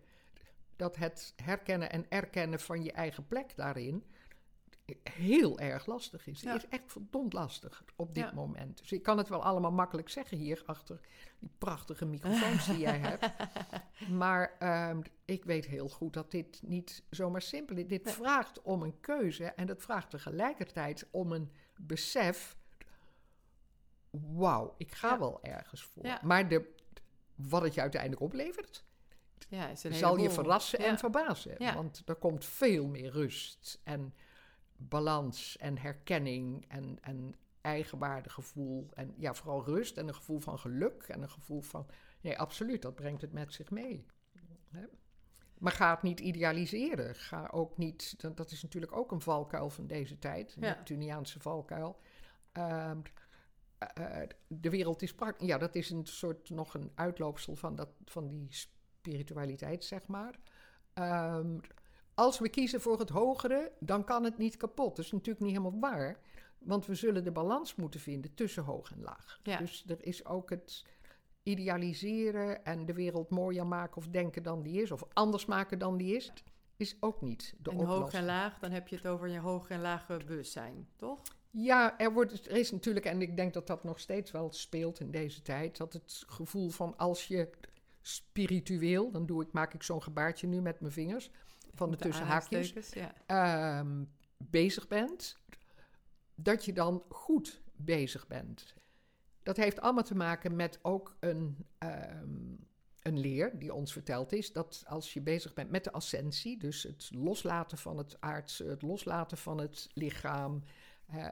dat 0.75 0.95
het 0.95 1.33
herkennen 1.35 1.91
en 1.91 2.05
erkennen 2.09 2.59
van 2.59 2.83
je 2.83 2.91
eigen 2.91 3.27
plek 3.27 3.55
daarin 3.55 4.03
heel 5.03 5.59
erg 5.59 5.85
lastig 5.85 6.27
is. 6.27 6.41
Ja. 6.41 6.53
Het 6.53 6.63
is 6.63 6.69
echt 6.69 6.83
verdomd 6.91 7.33
lastig 7.33 7.83
op 7.95 8.15
dit 8.15 8.23
Ja. 8.23 8.31
moment. 8.33 8.77
Dus 8.77 8.91
ik 8.91 9.03
kan 9.03 9.17
het 9.17 9.29
wel 9.29 9.43
allemaal 9.43 9.71
makkelijk 9.71 10.09
zeggen 10.09 10.37
hier 10.37 10.63
achter 10.65 10.99
die 11.39 11.49
prachtige 11.57 12.05
microfoons 12.05 12.65
die 12.65 12.77
jij 12.77 12.97
hebt. 12.99 13.29
Maar 14.09 14.55
ehm, 14.59 15.01
ik 15.25 15.45
weet 15.45 15.65
heel 15.65 15.89
goed 15.89 16.13
dat 16.13 16.31
dit 16.31 16.61
niet 16.63 17.03
zomaar 17.09 17.41
simpel 17.41 17.75
is. 17.77 17.87
Dit 17.87 18.03
Nee. 18.03 18.13
vraagt 18.13 18.61
om 18.61 18.81
een 18.81 18.99
keuze 18.99 19.45
en 19.45 19.67
het 19.67 19.81
vraagt 19.81 20.09
tegelijkertijd 20.09 21.07
om 21.11 21.31
een 21.31 21.51
besef. 21.75 22.57
Wauw, 24.11 24.75
ik 24.77 24.91
ga 24.93 25.09
Ja. 25.09 25.19
wel 25.19 25.43
ergens 25.43 25.83
voor. 25.83 26.19
Maar 26.21 26.49
de, 26.49 26.73
wat 27.35 27.61
het 27.61 27.73
je 27.73 27.81
uiteindelijk 27.81 28.21
oplevert, 28.21 28.83
Ja, 29.49 29.75
zal 29.75 30.17
je 30.17 30.29
verrassen 30.31 30.79
en 30.79 30.97
verbazen. 30.97 31.73
Want 31.75 32.01
er 32.05 32.15
komt 32.15 32.45
veel 32.45 32.87
meer 32.87 33.11
rust 33.11 33.79
en 33.83 34.13
balans 34.77 35.57
en 35.57 35.77
herkenning 35.77 36.65
en, 36.67 36.97
en 37.01 37.35
eigenwaardegevoel. 37.61 38.89
En 38.93 39.13
ja, 39.17 39.33
vooral 39.33 39.65
rust 39.65 39.97
en 39.97 40.07
een 40.07 40.15
gevoel 40.15 40.39
van 40.39 40.59
geluk 40.59 41.03
en 41.03 41.21
een 41.21 41.29
gevoel 41.29 41.61
van... 41.61 41.87
Nee, 42.21 42.39
absoluut, 42.39 42.81
dat 42.81 42.95
brengt 42.95 43.21
het 43.21 43.33
met 43.33 43.53
zich 43.53 43.69
mee. 43.69 44.05
Hè? 44.69 44.85
Maar 45.57 45.71
ga 45.71 45.93
het 45.93 46.01
niet 46.01 46.19
idealiseren. 46.19 47.15
Ga 47.15 47.49
ook 47.51 47.77
niet... 47.77 48.21
Dat, 48.21 48.37
dat 48.37 48.51
is 48.51 48.61
natuurlijk 48.61 48.97
ook 48.97 49.11
een 49.11 49.21
valkuil 49.21 49.69
van 49.69 49.87
deze 49.87 50.19
tijd. 50.19 50.55
Een 50.55 50.63
Ja. 50.63 50.75
Neptuniaanse 50.75 51.39
valkuil. 51.39 51.99
Ehm, 52.51 52.99
eh, 53.77 54.21
eh, 54.21 54.29
de 54.47 54.69
wereld 54.69 55.01
is 55.01 55.15
praktisch. 55.15 55.47
Ja, 55.47 55.57
dat 55.57 55.75
is 55.75 55.89
een 55.89 56.05
soort 56.05 56.49
nog 56.49 56.73
een 56.73 56.91
uitloopsel 56.95 57.55
van, 57.55 57.75
dat, 57.75 57.89
van 58.05 58.27
die 58.27 58.47
spiritualiteit, 58.53 59.83
zeg 59.83 60.07
maar. 60.07 60.39
Ehm, 60.93 61.57
als 62.15 62.39
we 62.39 62.49
kiezen 62.49 62.81
voor 62.81 62.99
het 62.99 63.09
hogere, 63.09 63.71
dan 63.79 64.03
kan 64.03 64.23
het 64.23 64.37
niet 64.37 64.57
kapot. 64.57 64.95
Dat 64.95 65.05
is 65.05 65.11
natuurlijk 65.11 65.45
niet 65.45 65.57
helemaal 65.57 65.79
waar. 65.79 66.19
Want 66.57 66.85
we 66.85 66.95
zullen 66.95 67.23
de 67.23 67.31
balans 67.31 67.75
moeten 67.75 67.99
vinden 67.99 68.33
tussen 68.33 68.63
hoog 68.63 68.91
en 68.91 69.01
laag. 69.01 69.39
Ja. 69.43 69.57
Dus 69.57 69.83
er 69.87 70.05
is 70.05 70.25
ook 70.25 70.49
het 70.49 70.85
idealiseren 71.43 72.65
en 72.65 72.85
de 72.85 72.93
wereld 72.93 73.29
mooier 73.29 73.67
maken 73.67 73.97
of 73.97 74.07
denken 74.07 74.43
dan 74.43 74.61
die 74.61 74.81
is, 74.81 74.91
of 74.91 75.03
anders 75.13 75.45
maken 75.45 75.79
dan 75.79 75.97
die 75.97 76.15
is, 76.15 76.33
is 76.77 76.97
ook 76.99 77.21
niet 77.21 77.55
de 77.61 77.69
En 77.69 77.77
oplossing. 77.77 78.03
hoog 78.03 78.13
en 78.13 78.25
laag, 78.25 78.59
dan 78.59 78.71
heb 78.71 78.87
je 78.87 78.95
het 78.95 79.07
over 79.07 79.27
je 79.27 79.39
hoog 79.39 79.69
en 79.69 79.81
lage 79.81 80.17
bewustzijn, 80.17 80.87
toch? 80.95 81.21
Ja, 81.49 81.99
er, 81.99 82.13
wordt, 82.13 82.47
er 82.49 82.57
is 82.57 82.71
natuurlijk, 82.71 83.05
en 83.05 83.21
ik 83.21 83.35
denk 83.35 83.53
dat 83.53 83.67
dat 83.67 83.83
nog 83.83 83.99
steeds 83.99 84.31
wel 84.31 84.53
speelt 84.53 84.99
in 84.99 85.11
deze 85.11 85.41
tijd, 85.41 85.77
dat 85.77 85.93
het 85.93 86.23
gevoel 86.27 86.69
van 86.69 86.97
als 86.97 87.27
je 87.27 87.49
spiritueel, 88.01 89.11
dan 89.11 89.25
doe 89.25 89.41
ik, 89.41 89.51
maak 89.51 89.73
ik 89.73 89.83
zo'n 89.83 90.03
gebaartje 90.03 90.47
nu 90.47 90.61
met 90.61 90.79
mijn 90.79 90.93
vingers, 90.93 91.29
van 91.75 91.89
de 91.91 91.97
Met 91.97 92.05
tussenhaakjes, 92.05 92.89
Ja. 92.93 93.13
ehm, 93.25 94.03
bezig 94.37 94.87
bent, 94.87 95.37
dat 96.35 96.65
je 96.65 96.73
dan 96.73 97.03
goed 97.09 97.61
bezig 97.75 98.27
bent. 98.27 98.73
Dat 99.43 99.57
heeft 99.57 99.81
allemaal 99.81 100.03
te 100.03 100.15
maken 100.15 100.55
met 100.55 100.79
ook 100.81 101.15
een, 101.19 101.65
ehm, 101.77 102.53
een 103.01 103.19
leer 103.19 103.59
die 103.59 103.73
ons 103.73 103.91
verteld 103.91 104.31
is 104.33 104.53
dat 104.53 104.83
als 104.87 105.13
je 105.13 105.21
bezig 105.21 105.53
bent 105.53 105.69
met 105.71 105.83
de 105.83 105.91
ascensie, 105.91 106.57
dus 106.57 106.83
het 106.83 107.09
loslaten 107.13 107.77
van 107.77 107.97
het 107.97 108.17
aardse, 108.21 108.63
het 108.65 108.81
loslaten 108.81 109.37
van 109.37 109.57
het 109.57 109.89
lichaam, 109.93 110.63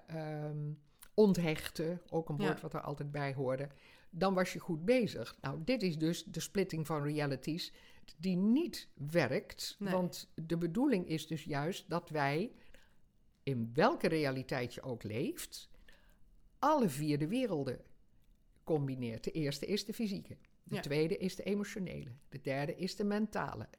ehm, 0.07 0.71
onthechten, 1.13 2.01
ook 2.09 2.29
een 2.29 2.37
woord 2.37 2.55
Ja. 2.55 2.61
wat 2.61 2.73
er 2.73 2.81
altijd 2.81 3.11
bij 3.11 3.33
hoorde, 3.33 3.67
dan 4.15 4.33
was 4.33 4.53
je 4.53 4.59
goed 4.59 4.85
bezig. 4.85 5.37
Nou, 5.41 5.63
dit 5.63 5.83
is 5.83 5.97
dus 5.97 6.23
de 6.23 6.39
splitting 6.39 6.85
van 6.87 7.03
realities 7.03 7.73
die 8.17 8.35
niet 8.35 8.87
werkt, 8.93 9.75
Nee. 9.79 9.93
want 9.93 10.31
de 10.35 10.57
bedoeling 10.57 11.07
is 11.07 11.27
dus 11.27 11.43
juist 11.43 11.89
dat 11.89 12.09
wij, 12.09 12.51
in 13.43 13.71
welke 13.73 14.07
realiteit 14.07 14.73
je 14.73 14.81
ook 14.81 15.03
leeft, 15.03 15.69
alle 16.59 16.89
vier 16.89 17.19
de 17.19 17.27
werelden 17.27 17.81
combineert. 18.63 19.23
De 19.23 19.31
eerste 19.31 19.65
is 19.65 19.85
de 19.85 19.93
fysieke, 19.93 20.37
de 20.63 20.75
Ja. 20.75 20.81
tweede 20.81 21.17
is 21.17 21.35
de 21.35 21.43
emotionele, 21.43 22.11
de 22.29 22.41
derde 22.41 22.75
is 22.75 22.95
de 22.95 23.03
mentale. 23.03 23.69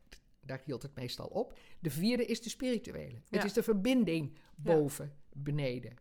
Daar 0.41 0.63
hield 0.65 0.83
het 0.83 0.95
meestal 0.95 1.27
op. 1.27 1.59
De 1.81 1.91
vierde 1.91 2.27
is 2.27 2.43
de 2.43 2.49
spirituele. 2.51 3.21
Het 3.29 3.45
is 3.45 3.53
de 3.53 3.63
verbinding 3.63 4.37
boven, 4.57 5.15
beneden. 5.33 5.95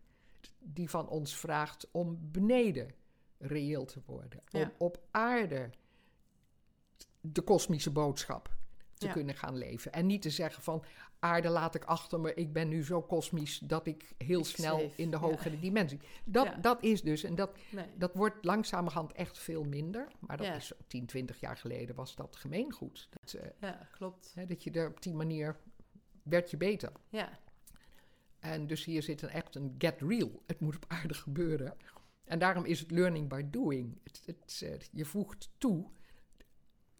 Die 0.59 0.89
van 0.89 1.09
ons 1.09 1.35
vraagt 1.37 1.87
om 1.91 2.19
beneden 2.31 2.89
reëel 3.45 3.85
te 3.85 4.01
worden. 4.05 4.39
Om 4.51 4.71
op 4.77 5.01
aarde 5.11 5.69
de 7.21 7.41
kosmische 7.41 7.91
boodschap 7.91 8.55
te 8.93 9.05
Ja. 9.05 9.13
kunnen 9.13 9.35
gaan 9.35 9.57
leven. 9.57 9.91
En 9.93 10.05
niet 10.05 10.21
te 10.21 10.29
zeggen 10.29 10.63
van 10.63 10.83
aarde 11.19 11.49
laat 11.49 11.75
ik 11.75 11.83
achter 11.85 12.19
me, 12.19 12.33
ik 12.33 12.53
ben 12.53 12.67
nu 12.69 12.83
zo 12.83 13.01
kosmisch 13.01 13.59
dat 13.59 13.87
ik 13.87 14.13
heel 14.17 14.39
Ik 14.39 14.45
snel 14.45 14.77
zweef, 14.77 14.97
in 14.97 15.11
de 15.11 15.17
ja. 15.17 15.23
hogere 15.23 15.59
dimensie. 15.59 15.99
Dat, 16.25 16.45
Ja. 16.45 16.55
dat 16.55 16.83
is 16.83 17.01
dus, 17.01 17.23
en 17.23 17.35
dat, 17.35 17.57
Nee. 17.71 17.85
dat 17.97 18.13
wordt 18.13 18.45
langzamerhand 18.45 19.11
echt 19.13 19.37
veel 19.37 19.63
minder. 19.63 20.07
Maar 20.19 20.37
dat 20.37 20.55
is 20.55 20.67
zo 20.67 20.75
10, 20.87 21.05
20 21.05 21.39
jaar 21.39 21.57
geleden 21.57 21.95
was 21.95 22.15
dat 22.15 22.35
gemeengoed. 22.35 23.07
Dat, 23.11 23.33
eh, 23.33 23.49
Ja, 23.59 23.87
klopt. 23.91 24.31
hè, 24.35 24.45
dat 24.45 24.63
je 24.63 24.71
er 24.71 24.87
op 24.89 25.01
die 25.01 25.13
manier 25.13 25.57
werd 26.23 26.51
je 26.51 26.57
beter. 26.57 26.91
Ja, 27.09 27.39
En 28.39 28.67
dus 28.67 28.85
hier 28.85 29.03
zit 29.03 29.21
een, 29.21 29.29
echt 29.29 29.55
een 29.55 29.75
get 29.77 30.01
real. 30.01 30.41
Het 30.47 30.59
moet 30.59 30.75
op 30.75 30.85
aarde 30.87 31.13
gebeuren. 31.13 31.73
En 32.23 32.39
daarom 32.39 32.65
is 32.65 32.79
het 32.79 32.91
learning 32.91 33.29
by 33.29 33.41
doing. 33.49 33.97
Het, 34.03 34.21
het, 34.25 34.61
eh, 34.63 34.79
je 34.91 35.05
voegt 35.05 35.49
toe, 35.57 35.85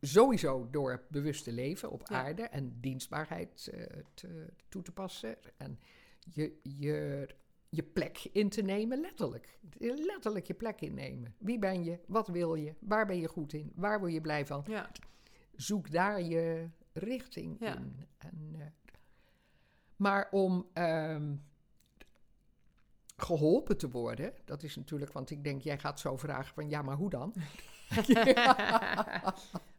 sowieso 0.02 0.70
door 0.70 1.06
bewust 1.10 1.44
te 1.44 1.52
leven 1.52 1.92
op 1.92 2.08
Ja. 2.10 2.24
aarde 2.24 2.42
en 2.44 2.78
dienstbaarheid 2.82 3.70
eh, 3.74 3.86
te, 4.14 4.48
toe 4.70 4.82
te 4.82 4.92
passen. 4.92 5.38
En 5.58 5.80
je, 6.20 6.60
je, 6.64 7.28
je 7.70 7.84
plek 7.84 8.30
in 8.32 8.50
te 8.50 8.62
nemen, 8.62 9.00
letterlijk. 9.02 9.60
Letterlijk 9.80 10.46
je 10.46 10.54
plek 10.54 10.82
innemen. 10.82 11.36
Wie 11.38 11.60
ben 11.60 11.84
je? 11.84 12.00
Wat 12.08 12.28
wil 12.28 12.56
je? 12.56 12.74
Waar 12.80 13.06
ben 13.06 13.18
je 13.20 13.28
goed 13.28 13.54
in? 13.54 13.72
Waar 13.76 14.00
word 14.00 14.14
je 14.14 14.22
blij 14.22 14.46
van? 14.46 14.64
ja, 14.68 14.92
zoek 15.56 15.92
daar 15.92 16.22
je 16.22 16.70
richting 16.94 17.56
Ja. 17.60 17.76
in. 17.76 18.08
En, 18.18 18.56
eh, 18.60 18.66
maar 19.96 20.28
om 20.32 20.70
ehm, 20.74 21.36
geholpen 23.24 23.78
te 23.78 23.90
worden, 23.90 24.34
dat 24.46 24.64
is 24.64 24.76
natuurlijk, 24.76 25.12
want 25.12 25.30
ik 25.30 25.44
denk, 25.44 25.62
jij 25.62 25.80
gaat 25.80 26.00
zo 26.00 26.18
vragen 26.18 26.54
van, 26.54 26.70
ja, 26.70 26.82
maar 26.82 26.96
hoe 26.96 27.10
dan? 27.10 27.34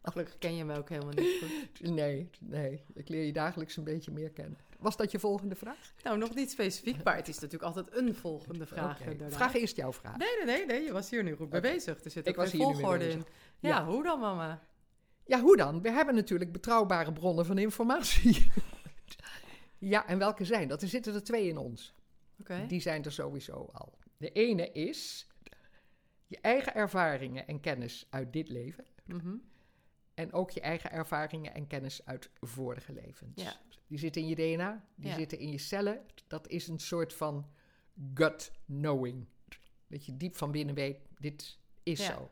gelukkig 0.03 0.39
ken 0.39 0.57
je 0.57 0.65
me 0.65 0.79
ook 0.79 0.89
helemaal 0.89 1.15
niet 1.15 1.43
goed. 1.43 1.91
nee, 1.91 2.31
nee, 2.41 2.85
ik 2.95 3.09
leer 3.09 3.25
je 3.25 3.33
dagelijks 3.33 3.77
een 3.77 3.85
beetje 3.85 4.11
meer 4.11 4.31
kennen. 4.31 4.59
Was 4.79 4.97
dat 4.97 5.11
je 5.11 5.19
volgende 5.19 5.55
vraag? 5.55 5.93
Nou, 6.03 6.19
nog 6.19 6.35
niet 6.35 6.51
specifiek, 6.51 7.03
maar 7.05 7.17
het 7.17 7.29
is 7.29 7.39
natuurlijk 7.39 7.63
altijd 7.63 7.97
een 7.97 8.15
volgende 8.15 8.67
vraag. 8.67 9.01
Vraag 9.29 9.55
eerst 9.55 9.77
jouw 9.77 9.93
vraag. 9.93 10.17
Nee, 10.17 10.29
nee, 10.37 10.57
nee, 10.57 10.67
nee, 10.67 10.83
je 10.83 10.93
was 10.93 11.11
hier 11.11 11.23
nu 11.23 11.37
goed 11.37 11.51
mee 11.51 11.61
bezig. 11.61 12.05
Er 12.05 12.11
zit 12.11 12.29
ook 12.29 12.37
was 12.37 12.53
een 12.53 12.59
hier 12.59 12.67
nu 12.67 12.73
mee 12.73 12.83
volgorde 12.83 13.09
in. 13.09 13.25
Ja, 13.59 13.69
Ja. 13.69 13.85
hoe 13.85 14.03
dan, 14.03 14.21
mama? 14.21 14.63
Ja, 15.27 15.41
hoe 15.41 15.57
dan? 15.57 15.83
We 15.83 15.91
hebben 15.91 16.15
natuurlijk 16.15 16.53
betrouwbare 16.53 17.13
bronnen 17.13 17.47
van 17.47 17.59
informatie. 17.59 18.53
ja, 19.79 20.07
en 20.07 20.19
welke 20.19 20.45
zijn 20.45 20.69
dat? 20.69 20.83
Er 20.83 20.89
zitten 20.89 21.15
er 21.15 21.23
twee 21.23 21.49
in 21.49 21.57
ons. 21.57 21.95
Die 22.69 22.81
zijn 22.81 23.05
er 23.05 23.13
sowieso 23.13 23.69
al. 23.73 23.99
De 24.17 24.33
ene 24.33 24.73
is 24.73 25.27
je 26.27 26.39
eigen 26.41 26.75
ervaringen 26.75 27.47
en 27.47 27.61
kennis 27.61 28.07
uit 28.11 28.33
dit 28.33 28.49
leven. 28.49 28.85
Mhm. 29.05 29.35
En 30.15 30.33
ook 30.33 30.51
je 30.51 30.61
eigen 30.61 30.91
ervaringen 30.91 31.55
en 31.55 31.67
kennis 31.67 32.07
uit 32.07 32.31
vorige 32.41 32.93
levens. 32.93 33.43
Ja. 33.43 33.57
Die 33.87 33.99
zitten 33.99 34.23
in 34.23 34.29
je 34.29 34.35
DNA, 34.35 34.85
die 34.95 35.09
Ja. 35.09 35.15
zitten 35.15 35.39
in 35.39 35.51
je 35.51 35.59
cellen. 35.59 36.01
Dat 36.27 36.49
is 36.49 36.69
een 36.69 36.79
soort 36.79 37.13
van 37.13 37.51
gut 38.15 38.53
knowing. 38.67 39.27
Dat 39.87 40.07
je 40.07 40.17
diep 40.17 40.37
van 40.37 40.51
binnen 40.51 40.75
weet, 40.75 40.99
dit 41.19 41.59
is 41.83 41.99
Ja. 42.07 42.15
zo. 42.15 42.31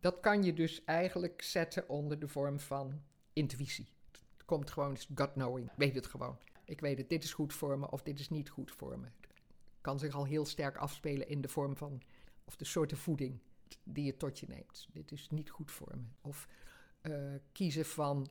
Dat 0.00 0.20
kan 0.20 0.42
je 0.42 0.52
dus 0.52 0.84
eigenlijk 0.84 1.42
zetten 1.42 1.88
onder 1.88 2.18
de 2.18 2.28
vorm 2.28 2.60
van 2.60 3.02
intuïtie. 3.32 3.88
Het 4.32 4.44
komt 4.44 4.70
gewoon, 4.70 4.96
gut 5.14 5.32
knowing. 5.32 5.70
Weet 5.76 5.94
het 5.94 6.06
gewoon. 6.06 6.38
Ik 6.64 6.80
weet 6.80 6.98
het, 6.98 7.08
dit 7.08 7.24
is 7.24 7.32
goed 7.34 7.52
voor 7.52 7.78
me 7.78 7.90
of 7.90 8.02
dit 8.02 8.18
is 8.18 8.28
niet 8.28 8.48
goed 8.48 8.70
voor 8.70 8.98
me. 8.98 9.06
Kan 9.80 9.98
zich 9.98 10.14
al 10.14 10.24
heel 10.24 10.44
sterk 10.46 10.76
afspelen 10.76 11.28
in 11.28 11.40
de 11.40 11.48
vorm 11.48 11.76
van, 11.76 12.02
of 12.44 12.56
de 12.56 12.64
soorten 12.64 12.96
voeding 12.96 13.38
die 13.82 14.04
je 14.04 14.16
tot 14.16 14.38
je 14.38 14.46
neemt. 14.48 14.88
Dit 14.92 15.12
is 15.12 15.28
niet 15.30 15.50
goed 15.50 15.70
voor 15.72 15.92
me. 15.96 16.02
Of 16.20 16.48
eh, 17.00 17.34
kiezen 17.52 17.84
van 17.84 18.28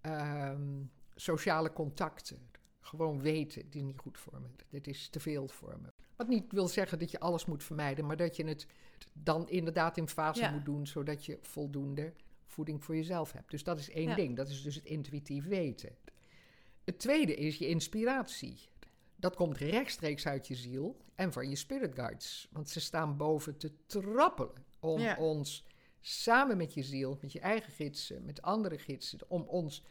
ehm, 0.00 0.82
sociale 1.14 1.72
contacten. 1.72 2.48
Gewoon 2.80 3.20
weten, 3.20 3.62
dit 3.62 3.74
is 3.74 3.82
niet 3.82 3.98
goed 3.98 4.18
voor 4.18 4.40
me. 4.40 4.48
Dit 4.68 4.86
is 4.86 5.08
te 5.08 5.20
veel 5.20 5.48
voor 5.48 5.78
me. 5.80 5.92
Wat 6.16 6.28
niet 6.28 6.52
wil 6.52 6.68
zeggen 6.68 6.98
dat 6.98 7.10
je 7.10 7.20
alles 7.20 7.44
moet 7.44 7.64
vermijden, 7.64 8.06
maar 8.06 8.16
dat 8.16 8.36
je 8.36 8.44
het 8.44 8.66
dan 9.12 9.48
inderdaad 9.48 9.96
in 9.96 10.08
fase 10.08 10.40
Ja. 10.40 10.50
moet 10.50 10.64
doen, 10.64 10.86
zodat 10.86 11.24
je 11.26 11.38
voldoende 11.40 12.12
voeding 12.46 12.84
voor 12.84 12.96
jezelf 12.96 13.32
hebt. 13.32 13.50
Dus 13.50 13.64
dat 13.64 13.78
is 13.78 13.90
één 13.90 14.08
Ja. 14.08 14.14
ding. 14.14 14.36
Dat 14.36 14.48
is 14.48 14.62
dus 14.62 14.74
het 14.74 14.84
intuïtief 14.84 15.44
weten. 15.44 15.96
Het 16.90 16.98
tweede 16.98 17.34
is 17.34 17.56
je 17.58 17.68
inspiratie. 17.68 18.68
Dat 19.16 19.36
komt 19.36 19.56
rechtstreeks 19.56 20.26
uit 20.26 20.46
je 20.46 20.54
ziel 20.54 20.96
en 21.14 21.32
van 21.32 21.48
je 21.48 21.56
spirit 21.56 21.94
guides. 21.94 22.48
Want 22.52 22.68
ze 22.68 22.80
staan 22.80 23.16
boven 23.16 23.56
te 23.56 23.86
trappelen 23.86 24.64
om 24.80 25.00
Ja. 25.00 25.16
ons 25.16 25.64
samen 26.00 26.56
met 26.56 26.74
je 26.74 26.82
ziel, 26.82 27.18
met 27.20 27.32
je 27.32 27.40
eigen 27.40 27.72
gidsen, 27.72 28.24
met 28.24 28.42
andere 28.42 28.78
gidsen, 28.78 29.18
om 29.28 29.42
ons, 29.42 29.84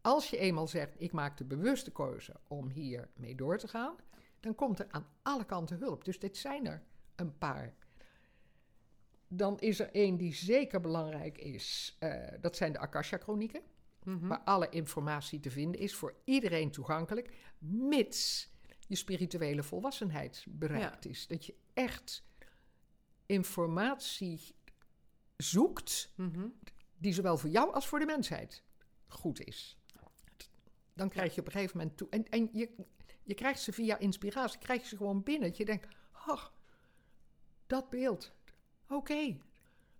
als 0.00 0.30
je 0.30 0.36
eenmaal 0.38 0.66
zegt, 0.68 0.94
ik 1.00 1.12
maak 1.12 1.36
de 1.38 1.44
bewuste 1.44 1.90
keuze 1.92 2.34
om 2.48 2.68
hier 2.68 3.08
mee 3.16 3.34
door 3.34 3.58
te 3.58 3.68
gaan, 3.68 3.96
dan 4.40 4.54
komt 4.54 4.78
er 4.78 4.86
aan 4.90 5.06
alle 5.22 5.44
kanten 5.44 5.78
hulp. 5.78 6.04
Dus 6.04 6.18
dit 6.18 6.36
zijn 6.36 6.66
er 6.66 6.82
een 7.16 7.38
paar. 7.38 7.74
Dan 9.28 9.58
is 9.58 9.80
er 9.80 9.90
één 9.92 10.16
die 10.16 10.34
zeker 10.34 10.80
belangrijk 10.80 11.38
is. 11.38 11.96
eh, 11.98 12.28
dat 12.40 12.56
zijn 12.56 12.72
de 12.72 12.78
Akasha-chronieken 12.78 13.62
Mhm. 14.04 14.28
waar 14.28 14.40
alle 14.40 14.68
informatie 14.68 15.40
te 15.40 15.50
vinden 15.50 15.80
is, 15.80 15.94
voor 15.94 16.14
iedereen 16.24 16.70
toegankelijk, 16.70 17.36
mits 17.58 18.50
je 18.86 18.94
spirituele 18.96 19.62
volwassenheid 19.62 20.46
bereikt 20.48 21.06
is. 21.06 21.26
Dat 21.26 21.46
je 21.46 21.54
echt 21.74 22.24
informatie 23.26 24.54
zoekt 25.36 26.12
Mhm. 26.16 26.46
die 26.98 27.12
zowel 27.12 27.36
voor 27.38 27.50
jou 27.50 27.72
als 27.74 27.86
voor 27.86 27.98
de 27.98 28.06
mensheid 28.06 28.62
goed 29.06 29.40
is. 29.40 29.78
Dan 30.94 31.08
krijg 31.08 31.34
je 31.34 31.40
op 31.40 31.46
een 31.46 31.52
gegeven 31.52 31.76
moment 31.78 31.96
toe. 31.96 32.08
En, 32.08 32.28
en 32.28 32.48
je, 32.52 32.70
je 33.22 33.34
krijgt 33.34 33.60
ze 33.60 33.72
via 33.72 33.98
inspiratie, 33.98 34.58
krijg 34.58 34.82
je 34.82 34.88
ze 34.88 34.96
gewoon 34.96 35.22
binnen. 35.22 35.48
Dat 35.48 35.56
je 35.56 35.64
denkt, 35.64 35.88
ach, 36.12 36.52
dat 37.66 37.90
beeld. 37.90 38.32
Oké. 38.88 39.40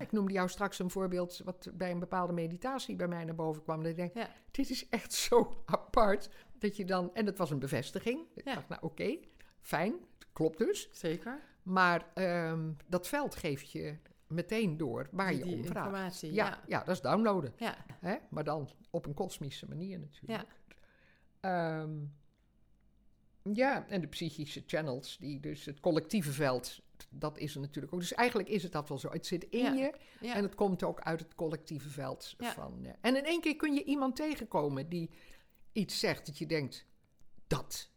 Ik 0.01 0.13
noemde 0.13 0.33
jou 0.33 0.49
straks 0.49 0.79
een 0.79 0.91
voorbeeld 0.91 1.41
wat 1.45 1.69
bij 1.75 1.91
een 1.91 1.99
bepaalde 1.99 2.33
meditatie 2.33 2.97
bij 2.97 3.09
mij 3.09 3.25
naar 3.25 3.35
boven 3.35 3.63
kwam. 3.63 3.79
Dat 3.83 3.91
ik 3.91 3.97
denk, 3.97 4.15
Ja. 4.15 4.29
dit 4.51 4.71
is 4.71 4.89
echt 4.89 5.13
zo 5.13 5.57
apart. 5.67 6.31
Dat 6.59 6.77
je 6.77 6.85
dan, 6.85 7.15
en 7.15 7.25
dat 7.25 7.39
was 7.39 7.51
een 7.51 7.59
bevestiging. 7.59 8.21
Ik 8.35 8.45
dacht, 8.45 8.69
nou 8.69 8.83
oké, 8.83 9.19
fijn, 9.61 9.95
klopt 10.33 10.59
dus. 10.59 10.89
Zeker. 10.93 11.41
Maar 11.63 12.07
ehm, 12.15 12.73
dat 12.87 13.09
veld 13.09 13.35
geeft 13.35 13.71
je 13.71 13.97
meteen 14.27 14.77
door 14.77 15.09
waar 15.13 15.35
je 15.35 15.43
om 15.45 15.49
vraagt. 15.51 15.67
informatie, 15.67 16.33
Ja, 16.33 16.47
ja. 16.47 16.61
ja. 16.67 16.79
dat 16.85 16.95
is 16.95 17.01
downloaden. 17.01 17.53
Ja, 17.57 17.77
Hè? 18.01 18.17
Maar 18.31 18.45
dan 18.45 18.69
op 18.91 19.07
een 19.07 19.15
kosmische 19.15 19.67
manier 19.69 19.99
natuurlijk. 19.99 20.49
ja. 21.41 21.81
Ehm, 21.81 21.91
ja, 23.43 23.87
en 23.89 24.01
de 24.01 24.07
psychische 24.07 24.63
channels, 24.67 25.17
die 25.19 25.41
dus 25.41 25.65
het 25.65 25.81
collectieve 25.81 26.33
veld, 26.33 26.81
dat 27.11 27.39
is 27.39 27.55
er 27.55 27.61
natuurlijk 27.61 27.95
ook. 27.95 28.01
Dus 28.01 28.15
eigenlijk 28.15 28.49
is 28.49 28.63
het 28.63 28.73
dat 28.73 28.89
wel 28.89 28.99
zo. 28.99 29.11
Het 29.11 29.27
zit 29.27 29.45
in 29.45 29.59
Ja, 29.59 29.73
je 29.73 29.95
ja. 30.21 30.35
en 30.35 30.43
het 30.43 30.55
komt 30.55 30.83
ook 30.83 31.01
uit 31.01 31.21
het 31.21 31.35
collectieve 31.35 31.89
veld. 31.89 32.35
Ja. 32.39 32.53
Van, 32.53 32.87
en 33.01 33.17
in 33.17 33.25
één 33.25 33.41
keer 33.41 33.57
kun 33.57 33.75
je 33.75 33.85
iemand 33.85 34.17
tegenkomen 34.17 34.89
die 34.89 35.11
iets 35.73 35.99
zegt 35.99 36.27
dat 36.27 36.39
je 36.39 36.47
denkt, 36.47 36.87
dat. 37.47 37.91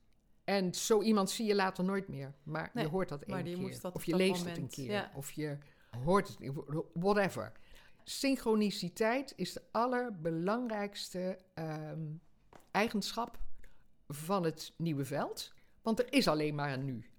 En 0.43 0.73
zo 0.73 1.01
iemand 1.01 1.29
zie 1.29 1.45
je 1.45 1.55
later 1.55 1.83
nooit 1.83 2.07
meer. 2.07 2.33
Maar 2.43 2.71
Nee, 2.73 2.83
je 2.83 2.89
hoort 2.89 3.09
dat 3.09 3.21
één 3.21 3.43
keer. 3.43 3.81
dat 3.81 3.93
of 3.95 4.05
je 4.05 4.15
leest 4.15 4.45
het 4.45 4.57
een 4.57 4.69
keer. 4.69 5.11
Of 5.15 5.31
je 5.31 5.57
hoort 6.03 6.27
het, 6.27 6.51
whatever. 6.93 7.51
Synchroniciteit 8.03 9.33
is 9.35 9.53
de 9.53 9.61
allerbelangrijkste 9.71 11.39
ehm, 11.53 12.01
eigenschap 12.71 13.39
van 14.07 14.43
het 14.43 14.73
nieuwe 14.77 15.05
veld. 15.05 15.53
Want 15.81 15.99
er 15.99 16.13
is 16.13 16.27
alleen 16.27 16.55
maar 16.55 16.73
een 16.73 16.85
nu. 16.85 17.09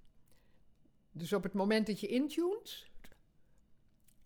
Dus 1.16 1.32
op 1.32 1.42
het 1.42 1.52
moment 1.52 1.86
dat 1.86 2.00
je 2.00 2.06
intunt, 2.06 2.86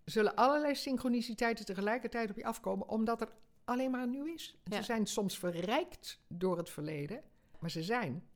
zullen 0.04 0.34
allerlei 0.34 0.74
synchroniciteiten 0.74 1.64
tegelijkertijd 1.64 2.30
op 2.30 2.36
je 2.36 2.44
afkomen, 2.44 2.88
omdat 2.88 3.20
er 3.20 3.28
alleen 3.64 3.90
maar 3.90 4.08
nu 4.08 4.32
is. 4.32 4.56
En 4.64 4.72
Ja. 4.72 4.78
Ze 4.78 4.84
zijn 4.84 5.06
soms 5.06 5.38
verrijkt 5.38 6.20
door 6.28 6.56
het 6.56 6.70
verleden, 6.70 7.22
maar 7.58 7.70
ze 7.70 7.82
zijn. 7.82 8.28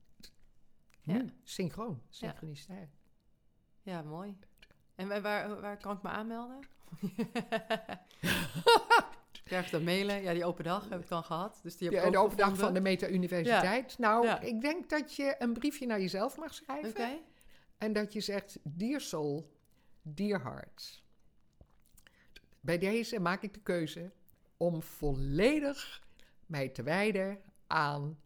Ja. 1.01 1.13
Nu, 1.13 1.33
synchroon, 1.43 2.01
synchroniciteit. 2.09 2.89
Ja, 3.81 4.01
mooi. 4.01 4.37
En 4.95 5.07
waar, 5.21 5.61
waar, 5.61 5.77
kan 5.77 5.95
ik 5.95 6.01
me 6.03 6.09
aanmelden? 6.09 6.59
Krijg 9.43 9.69
dan 9.69 9.83
mailen? 9.83 10.21
Ja, 10.21 10.33
die 10.33 10.45
open 10.45 10.63
dag 10.63 10.89
heb 10.89 11.01
ik 11.01 11.07
dan 11.07 11.23
gehad. 11.23 11.59
Dus 11.63 11.77
die 11.77 11.89
heb 11.89 12.03
Ja, 12.03 12.09
de 12.11 12.17
open 12.17 12.37
dag 12.37 12.45
van 12.45 12.53
de 12.53 12.59
gevonden. 12.59 12.83
Meta-universiteit. 12.83 13.97
Nou, 13.97 14.25
Ja. 14.25 14.39
ik 14.39 14.61
denk 14.61 14.89
dat 14.89 15.15
je 15.15 15.35
een 15.39 15.53
briefje 15.53 15.85
naar 15.85 15.99
jezelf 15.99 16.37
mag 16.37 16.53
schrijven. 16.53 16.89
Oké. 16.89 17.17
En 17.83 17.93
dat 17.93 18.13
je 18.13 18.19
zegt, 18.21 18.59
dear 18.63 19.01
soul, 19.01 19.51
dear 20.01 20.43
heart. 20.43 21.03
Bij 22.59 22.77
deze 22.77 23.19
maak 23.19 23.41
ik 23.43 23.53
de 23.53 23.59
keuze 23.59 24.11
om 24.57 24.81
volledig 24.81 26.03
mij 26.45 26.69
te 26.69 26.83
wijden 26.83 27.39
aan 27.67 28.19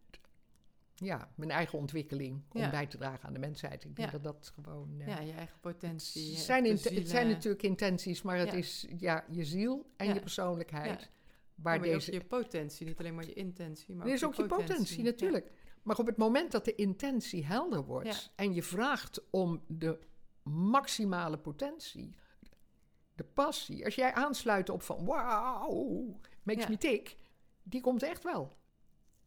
ja, 0.95 1.31
mijn 1.35 1.51
eigen 1.51 1.79
ontwikkeling. 1.79 2.41
Om 2.51 2.61
Ja. 2.61 2.69
bij 2.69 2.87
te 2.87 2.97
dragen 2.97 3.27
aan 3.27 3.33
de 3.33 3.39
mensheid. 3.39 3.83
Ik 3.83 3.95
denk 3.95 4.11
Ja. 4.11 4.17
dat 4.17 4.23
dat 4.23 4.51
gewoon... 4.55 4.95
eh, 5.01 5.07
Ja, 5.07 5.19
je 5.19 5.31
eigen 5.31 5.59
potentie. 5.59 6.29
het, 6.29 6.37
eh, 6.39 6.43
zijn 6.45 6.65
het 6.65 7.09
zijn 7.09 7.27
natuurlijk 7.27 7.63
intenties, 7.63 8.21
maar 8.21 8.37
het 8.37 8.51
Ja. 8.51 8.57
is 8.57 8.87
ja, 8.97 9.25
je 9.31 9.45
ziel 9.45 9.89
en 9.95 10.13
je 10.13 10.19
persoonlijkheid. 10.19 11.09
Waar 11.55 11.81
deze 11.81 12.11
je 12.11 12.23
potentie, 12.23 12.85
niet 12.85 12.99
alleen 12.99 13.15
maar 13.15 13.25
je 13.25 13.33
intentie. 13.33 13.95
Maar 13.95 14.07
er 14.07 14.13
is 14.13 14.25
ook 14.25 14.35
je 14.35 14.45
potentie, 14.45 15.03
natuurlijk. 15.03 15.51
Maar 15.87 15.97
op 15.97 16.05
het 16.05 16.17
moment 16.17 16.51
dat 16.51 16.65
de 16.65 16.75
intentie 16.75 17.45
helder 17.45 17.83
wordt 17.85 18.07
Ja. 18.07 18.31
en 18.35 18.53
je 18.53 18.63
vraagt 18.63 19.21
om 19.29 19.63
de 19.67 19.99
maximale 20.43 21.37
potentie, 21.37 22.15
de 23.15 23.23
passie, 23.23 23.85
als 23.85 23.95
jij 23.95 24.13
aansluit 24.13 24.69
op 24.69 24.81
van 24.81 25.05
wauw, 25.05 26.19
makes 26.43 26.63
Ja. 26.63 26.69
me 26.69 26.77
tick, 26.77 27.15
die 27.63 27.81
komt 27.81 28.03
echt 28.03 28.23
wel. 28.23 28.55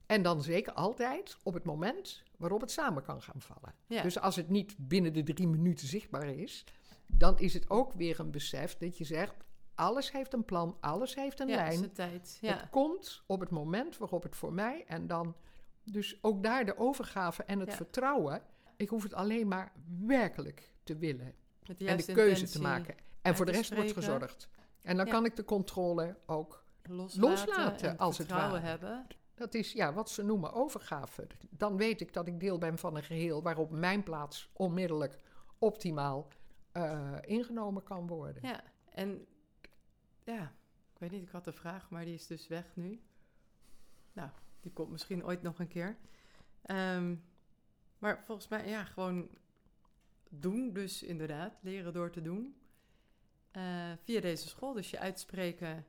En 0.06 0.22
dan 0.22 0.42
zeker 0.42 0.72
altijd 0.72 1.36
op 1.42 1.54
het 1.54 1.64
moment 1.64 2.22
waarop 2.36 2.60
het 2.60 2.70
samen 2.70 3.02
kan 3.02 3.22
gaan 3.22 3.40
vallen. 3.40 3.74
Ja. 3.86 4.02
Dus 4.02 4.18
als 4.18 4.36
het 4.36 4.48
niet 4.48 4.74
binnen 4.78 5.12
de 5.12 5.22
drie 5.22 5.48
minuten 5.48 5.86
zichtbaar 5.86 6.28
is, 6.28 6.64
dan 7.06 7.38
is 7.38 7.54
het 7.54 7.70
ook 7.70 7.92
weer 7.92 8.20
een 8.20 8.30
besef 8.30 8.76
dat 8.76 8.98
je 8.98 9.04
zegt: 9.04 9.34
alles 9.74 10.12
heeft 10.12 10.32
een 10.32 10.44
plan, 10.44 10.76
alles 10.80 11.14
heeft 11.14 11.40
een 11.40 11.48
ja, 11.48 11.56
lijn. 11.56 11.78
zijn 11.78 11.92
tijd. 11.92 12.38
Ja. 12.40 12.56
Het 12.56 12.70
komt 12.70 13.22
op 13.26 13.40
het 13.40 13.50
moment 13.50 13.98
waarop 13.98 14.22
het 14.22 14.36
voor 14.36 14.52
mij 14.52 14.84
en 14.86 15.06
dan 15.06 15.34
dus 15.84 16.18
ook 16.22 16.42
daar 16.42 16.64
de 16.64 16.76
overgave 16.78 17.42
en 17.44 17.60
het 17.60 17.68
Ja. 17.70 17.74
vertrouwen. 17.76 18.42
Ik 18.76 18.88
hoef 18.88 19.02
het 19.02 19.14
alleen 19.14 19.48
maar 19.48 19.72
werkelijk 20.00 20.72
te 20.82 20.96
willen 20.96 21.34
Met 21.66 21.78
de 21.78 21.86
en 21.86 21.96
de 21.96 22.12
keuze 22.12 22.46
te 22.48 22.60
maken. 22.60 22.94
En 23.22 23.36
voor 23.36 23.46
de 23.46 23.52
rest 23.52 23.74
wordt 23.74 23.92
gezorgd. 23.92 24.48
En 24.82 24.96
dan 24.96 25.06
Ja. 25.06 25.12
kan 25.12 25.24
ik 25.24 25.36
de 25.36 25.44
controle 25.44 26.16
ook. 26.26 26.64
Loslaten, 26.82 27.30
Loslaten, 27.30 27.88
en 27.88 27.98
als 27.98 28.18
het 28.18 28.26
vertrouwen 28.26 28.60
ware. 28.62 28.70
hebben. 28.70 29.06
Dat 29.34 29.54
is 29.54 29.72
ja, 29.72 29.92
wat 29.92 30.10
ze 30.10 30.22
noemen 30.22 30.52
overgave. 30.52 31.26
Dan 31.50 31.76
weet 31.76 32.00
ik 32.00 32.12
dat 32.12 32.26
ik 32.26 32.40
deel 32.40 32.58
ben 32.58 32.78
van 32.78 32.96
een 32.96 33.02
geheel 33.02 33.42
waarop 33.42 33.70
mijn 33.70 34.02
plaats 34.02 34.50
onmiddellijk 34.52 35.18
optimaal 35.58 36.28
eh, 36.72 37.16
ingenomen 37.20 37.82
kan 37.82 38.06
worden. 38.06 38.42
Ja, 38.48 38.62
en 38.90 39.26
ja, 40.24 40.52
ik 40.92 40.98
weet 40.98 41.10
niet, 41.10 41.22
ik 41.22 41.28
had 41.30 41.46
een 41.46 41.52
vraag, 41.52 41.90
maar 41.90 42.04
die 42.04 42.14
is 42.14 42.26
dus 42.26 42.48
weg 42.48 42.64
nu. 42.76 43.00
Nou, 44.12 44.30
die 44.60 44.72
komt 44.72 44.90
misschien 44.90 45.24
ooit 45.24 45.42
nog 45.42 45.58
een 45.58 45.68
keer. 45.68 45.96
Ehm, 46.62 47.14
maar 47.98 48.22
volgens 48.24 48.48
mij, 48.48 48.68
ja, 48.68 48.84
gewoon 48.84 49.28
doen 50.28 50.72
dus 50.72 51.02
inderdaad, 51.02 51.58
leren 51.60 51.92
door 51.92 52.10
te 52.10 52.22
doen. 52.22 52.54
Eh, 53.50 53.92
via 54.04 54.20
deze 54.20 54.48
school, 54.48 54.72
dus 54.72 54.90
je 54.90 54.98
uitspreken, 54.98 55.86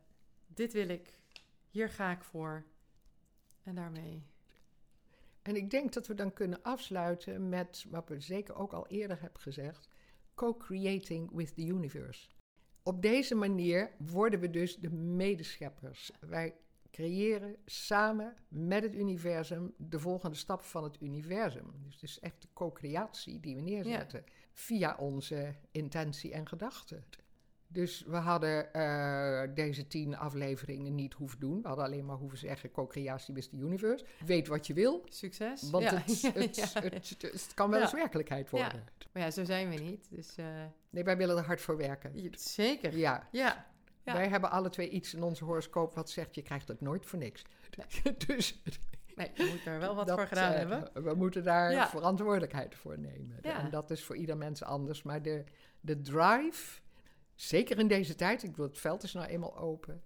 dit 0.48 0.74
wil 0.74 0.90
ik, 0.90 1.20
hier 1.70 1.90
ga 1.90 2.12
ik 2.12 2.24
voor. 2.24 2.66
En 3.64 3.76
daarmee, 3.76 4.24
En 5.42 5.56
ik 5.56 5.70
denk 5.70 5.94
dat 5.94 6.08
we 6.08 6.14
dan 6.14 6.34
kunnen 6.34 6.64
afsluiten 6.64 7.50
met 7.50 7.86
wat 7.90 8.10
we 8.10 8.20
zeker 8.20 8.56
ook 8.56 8.74
al 8.74 8.88
eerder 8.88 9.22
hebben 9.22 9.42
gezegd: 9.42 9.88
co-creating 10.34 11.32
with 11.32 11.56
the 11.56 11.66
universe. 11.66 12.30
Op 12.84 13.02
deze 13.02 13.36
manier 13.36 13.92
worden 13.98 14.40
we 14.40 14.50
dus 14.50 14.78
de 14.78 14.90
medescheppers. 14.92 16.12
Wij 16.20 16.56
creëren 16.92 17.56
samen 17.66 18.36
met 18.48 18.84
het 18.84 18.96
universum 18.96 19.74
de 19.78 20.00
volgende 20.00 20.36
stap 20.36 20.62
van 20.62 20.84
het 20.84 21.02
universum. 21.02 21.72
Dus 21.84 21.94
het 21.94 22.04
is 22.04 22.20
echt 22.20 22.42
de 22.42 22.48
co-creatie 22.54 23.40
die 23.40 23.56
we 23.56 23.62
neerzetten 23.62 24.24
via 24.54 24.96
onze 25.00 25.56
intentie 25.72 26.34
en 26.34 26.48
gedachten. 26.48 27.04
Dus 27.68 28.04
we 28.08 28.16
hadden 28.16 28.74
eh, 28.74 29.56
deze 29.56 29.88
tien 29.88 30.18
afleveringen 30.18 30.96
niet 30.96 31.14
hoeven 31.14 31.40
doen. 31.40 31.62
We 31.62 31.68
hadden 31.68 31.86
alleen 31.86 32.06
maar 32.06 32.16
hoeven 32.16 32.38
zeggen 32.38 32.72
co-creatie 32.72 33.34
with 33.34 33.50
the 33.50 33.56
universe. 33.56 34.06
Weet 34.26 34.48
wat 34.48 34.68
je 34.68 34.74
wil, 34.74 35.06
succes. 35.10 35.70
want 35.70 35.84
ja. 35.84 35.96
het, 35.96 36.22
het, 36.34 36.56
Ja. 36.56 36.82
Het, 36.82 37.52
kan 37.54 37.70
wel 37.70 37.82
eens 37.82 37.94
werkelijkheid 37.94 38.50
worden. 38.50 38.84
Maar 39.12 39.24
ja, 39.24 39.32
zo 39.32 39.44
zijn 39.44 39.70
we 39.70 39.76
niet. 39.76 40.08
Dus 40.10 40.36
eh, 40.36 40.46
Nee, 40.90 41.04
wij 41.04 41.18
willen 41.18 41.38
er 41.38 41.44
hard 41.44 41.62
voor 41.62 41.78
werken. 41.78 42.12
zeker. 42.36 42.98
Ja, 42.98 43.28
Ja, 43.32 43.72
Ja. 44.04 44.14
wij 44.14 44.28
hebben 44.28 44.52
alle 44.52 44.70
twee 44.70 44.90
iets 44.90 45.14
in 45.14 45.24
onze 45.24 45.44
horoscoop 45.44 45.96
wat 45.96 46.10
zegt... 46.10 46.36
je 46.36 46.42
krijgt 46.42 46.68
het 46.68 46.82
nooit 46.82 47.06
voor 47.06 47.20
niks. 47.20 47.46
dus 48.28 48.62
nee, 49.16 49.32
je 49.34 49.50
moet 49.52 49.64
daar 49.64 49.80
wel 49.80 49.96
wat 49.96 50.08
dat, 50.08 50.18
voor 50.18 50.28
gedaan 50.28 50.52
eh, 50.52 50.58
hebben. 50.58 51.04
We 51.04 51.14
moeten 51.16 51.44
daar 51.44 51.72
Ja. 51.72 51.88
verantwoordelijkheid 51.90 52.76
voor 52.76 53.00
nemen. 53.00 53.38
Ja. 53.42 53.60
En 53.60 53.70
dat 53.70 53.92
is 53.92 54.04
voor 54.04 54.16
ieder 54.16 54.38
mens 54.38 54.64
anders. 54.64 55.04
Maar 55.04 55.22
de, 55.22 55.44
de 55.80 56.02
drive, 56.02 56.82
zeker 57.36 57.80
in 57.80 57.88
deze 57.88 58.16
tijd... 58.16 58.44
ik 58.44 58.50
bedoel, 58.50 58.68
het 58.68 58.80
veld 58.80 59.04
is 59.04 59.14
nou 59.14 59.28
eenmaal 59.28 59.58
open... 59.58 60.02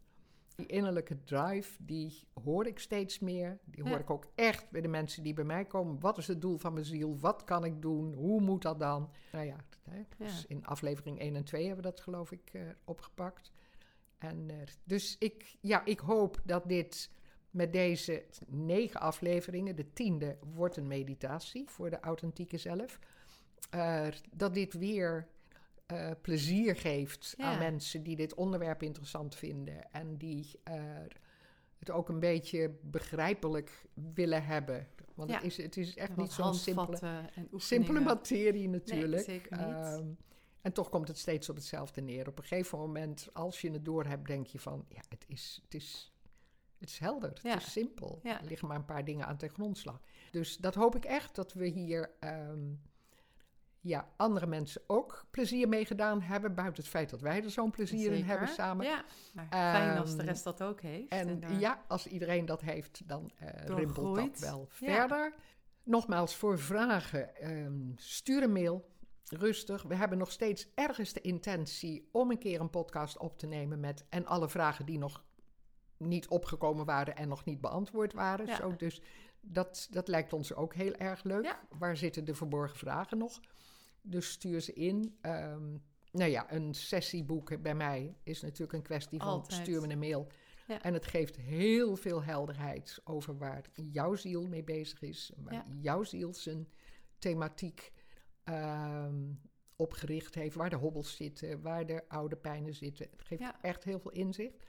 Die 0.55 0.65
innerlijke 0.65 1.23
drive, 1.23 1.84
die 1.84 2.27
hoor 2.43 2.65
ik 2.65 2.79
steeds 2.79 3.19
meer. 3.19 3.60
Die 3.65 3.84
hoor 3.89 3.99
ik 3.99 4.10
ook 4.10 4.25
echt 4.36 4.69
bij 4.69 4.81
de 4.81 4.88
mensen 4.88 5.23
die 5.23 5.34
bij 5.34 5.43
mij 5.43 5.65
komen. 5.65 5.99
Wat 5.99 6.17
is 6.17 6.27
het 6.27 6.41
doel 6.41 6.58
van 6.58 6.73
mijn 6.73 6.86
ziel? 6.86 7.17
Wat 7.19 7.43
kan 7.43 7.65
ik 7.65 7.81
doen? 7.81 8.13
Hoe 8.13 8.41
moet 8.41 8.62
dat 8.62 8.79
dan? 8.79 9.12
Nou 9.31 9.45
ja, 9.45 9.55
dus 10.17 10.45
in 10.45 10.65
aflevering 10.65 11.19
1 11.19 11.36
en 11.36 11.43
2 11.43 11.65
hebben 11.65 11.84
we 11.84 11.89
dat 11.89 11.99
geloof 12.01 12.31
ik 12.31 12.49
eh, 12.53 12.62
opgepakt. 12.84 13.51
En, 14.17 14.49
eh, 14.49 14.56
dus 14.84 15.15
ik, 15.19 15.56
ja, 15.62 15.86
ik 15.86 15.99
hoop 15.99 16.41
dat 16.43 16.67
dit 16.69 17.10
met 17.49 17.73
deze 17.73 18.23
negen 18.47 18.99
afleveringen, 18.99 19.75
de 19.75 19.93
tiende 19.93 20.38
wordt 20.54 20.78
een 20.78 20.88
meditatie 20.88 21.69
voor 21.69 21.89
de 21.89 21.99
authentieke 21.99 22.58
zelf. 22.58 22.99
eh, 23.69 24.08
dat 24.36 24.54
dit 24.54 24.73
weer 24.73 25.28
eh, 25.86 26.12
plezier 26.21 26.75
geeft 26.75 27.34
Ja. 27.38 27.43
aan 27.45 27.58
mensen 27.60 28.04
die 28.04 28.15
dit 28.15 28.34
onderwerp 28.34 28.84
interessant 28.84 29.36
vinden 29.36 29.91
en 29.91 30.17
die 30.17 30.51
het 31.80 31.91
ook 31.91 32.10
een 32.10 32.19
beetje 32.19 32.75
begrijpelijk 32.82 33.86
willen 34.13 34.45
hebben. 34.45 34.88
Want 35.15 35.30
Ja. 35.30 35.36
het, 35.36 35.45
is, 35.45 35.58
het 35.58 35.78
is 35.78 35.95
echt 35.95 36.15
niet 36.17 36.32
zo'n 36.32 36.54
simpele, 36.54 36.99
simpele 37.56 37.99
materie 37.99 38.69
natuurlijk. 38.69 39.23
zeker 39.23 39.58
niet. 39.67 40.15
En 40.65 40.73
toch 40.73 40.89
komt 40.89 41.08
het 41.08 41.17
steeds 41.17 41.49
op 41.49 41.56
hetzelfde 41.56 42.01
neer. 42.01 42.28
Op 42.28 42.38
een 42.38 42.43
gegeven 42.43 42.78
moment, 42.78 43.30
als 43.34 43.62
je 43.62 43.71
het 43.71 43.86
doorhebt, 43.86 44.28
denk 44.28 44.47
je 44.47 44.60
van... 44.60 44.86
ja, 44.89 45.01
het 45.10 45.25
is, 45.28 45.60
het 45.63 45.73
is, 45.73 46.13
het 46.80 46.89
is 46.89 46.99
helder, 46.99 47.30
het 47.30 47.41
Ja. 47.41 47.56
is 47.56 47.71
simpel. 47.71 48.19
Ja. 48.23 48.39
Er 48.41 48.45
liggen 48.47 48.67
maar 48.67 48.78
een 48.78 48.86
paar 48.86 49.06
dingen 49.06 49.25
aan 49.25 49.38
ten 49.38 49.49
grondslag. 49.49 49.99
Dus 50.32 50.58
dat 50.58 50.75
hoop 50.75 50.95
ik 50.95 51.06
echt, 51.06 51.36
dat 51.36 51.54
we 51.54 51.65
hier... 51.67 52.12
ehm, 52.19 52.60
ja, 53.80 54.10
andere 54.17 54.47
mensen 54.47 54.82
ook 54.88 55.25
plezier 55.32 55.67
mee 55.69 55.86
gedaan 55.86 56.21
hebben... 56.21 56.56
buiten 56.56 56.84
het 56.84 56.91
feit 56.91 57.10
dat 57.10 57.21
wij 57.21 57.43
er 57.43 57.49
zo'n 57.51 57.71
plezier 57.71 58.12
in 58.12 58.23
hebben 58.23 58.47
samen. 58.47 58.86
Ja, 58.86 59.06
maar 59.34 59.47
fijn 59.49 59.97
als 59.97 60.15
de 60.15 60.23
rest 60.23 60.43
dat 60.43 60.62
ook 60.63 60.82
heeft. 60.82 61.12
En 61.12 61.39
daar- 61.39 61.60
ja, 61.60 61.84
als 61.88 62.08
iedereen 62.08 62.45
dat 62.45 62.62
heeft, 62.62 63.08
dan 63.08 63.32
eh 63.38 63.65
Door 63.65 63.78
rimpelt 63.80 64.15
dat 64.15 64.39
wel 64.39 64.60
Ja. 64.60 64.75
verder. 64.75 65.34
Nogmaals, 65.84 66.36
voor 66.36 66.60
vragen, 66.60 67.36
ehm, 67.36 67.91
stuur 67.95 68.43
een 68.43 68.51
mail. 68.51 68.93
Rustig. 69.29 69.83
We 69.83 69.95
hebben 69.95 70.17
nog 70.17 70.31
steeds 70.31 70.67
ergens 70.73 71.13
de 71.13 71.21
intentie 71.21 72.09
om 72.11 72.31
een 72.31 72.38
keer 72.38 72.61
een 72.61 72.69
podcast 72.69 73.17
op 73.17 73.38
te 73.38 73.47
nemen 73.47 73.79
met... 73.79 74.05
en 74.09 74.25
alle 74.25 74.49
vragen 74.49 74.85
die 74.85 74.97
nog 74.97 75.23
niet 75.97 76.27
opgekomen 76.27 76.85
waren 76.85 77.15
en 77.15 77.27
nog 77.27 77.45
niet 77.45 77.61
beantwoord 77.61 78.13
waren. 78.13 78.45
Ja. 78.45 78.55
Zo, 78.55 78.75
dus 78.75 79.01
dat, 79.41 79.88
dat 79.91 80.07
lijkt 80.07 80.33
ons 80.33 80.53
ook 80.53 80.73
heel 80.73 80.93
erg 80.93 81.23
leuk. 81.23 81.43
Ja. 81.43 81.59
Waar 81.77 81.97
zitten 81.97 82.25
de 82.25 82.35
verborgen 82.35 82.77
vragen 82.77 83.17
nog? 83.17 83.39
Dus 84.01 84.31
stuur 84.31 84.61
ze 84.61 84.73
in. 84.73 85.17
Ehm, 85.21 85.77
nou 86.11 86.31
ja, 86.31 86.53
een 86.53 86.73
sessieboek 86.73 87.61
bij 87.61 87.75
mij 87.75 88.17
is 88.23 88.41
natuurlijk 88.41 88.73
een 88.73 88.81
kwestie 88.81 89.19
van 89.19 89.27
Altijd. 89.27 89.61
stuur 89.61 89.81
me 89.81 89.89
een 89.89 89.99
mail. 89.99 90.27
Ja. 90.67 90.81
En 90.81 90.93
het 90.93 91.05
geeft 91.05 91.35
heel 91.35 91.95
veel 91.95 92.23
helderheid 92.23 93.01
over 93.03 93.38
waar 93.38 93.65
jouw 93.91 94.15
ziel 94.15 94.47
mee 94.47 94.63
bezig 94.63 95.01
is. 95.01 95.31
Waar 95.38 95.65
jouw 95.81 96.03
ziel 96.03 96.33
zijn 96.33 96.67
thematiek 97.17 97.91
ehm, 98.45 99.15
op 99.75 99.91
gericht 99.93 100.36
heeft. 100.36 100.55
Waar 100.55 100.69
de 100.69 100.75
hobbels 100.75 101.15
zitten, 101.15 101.62
waar 101.62 101.86
de 101.86 102.03
oude 102.08 102.36
pijnen 102.36 102.73
zitten. 102.73 103.08
Het 103.12 103.21
geeft 103.21 103.41
Ja. 103.41 103.62
echt 103.62 103.84
heel 103.84 103.99
veel 103.99 104.12
inzicht. 104.12 104.65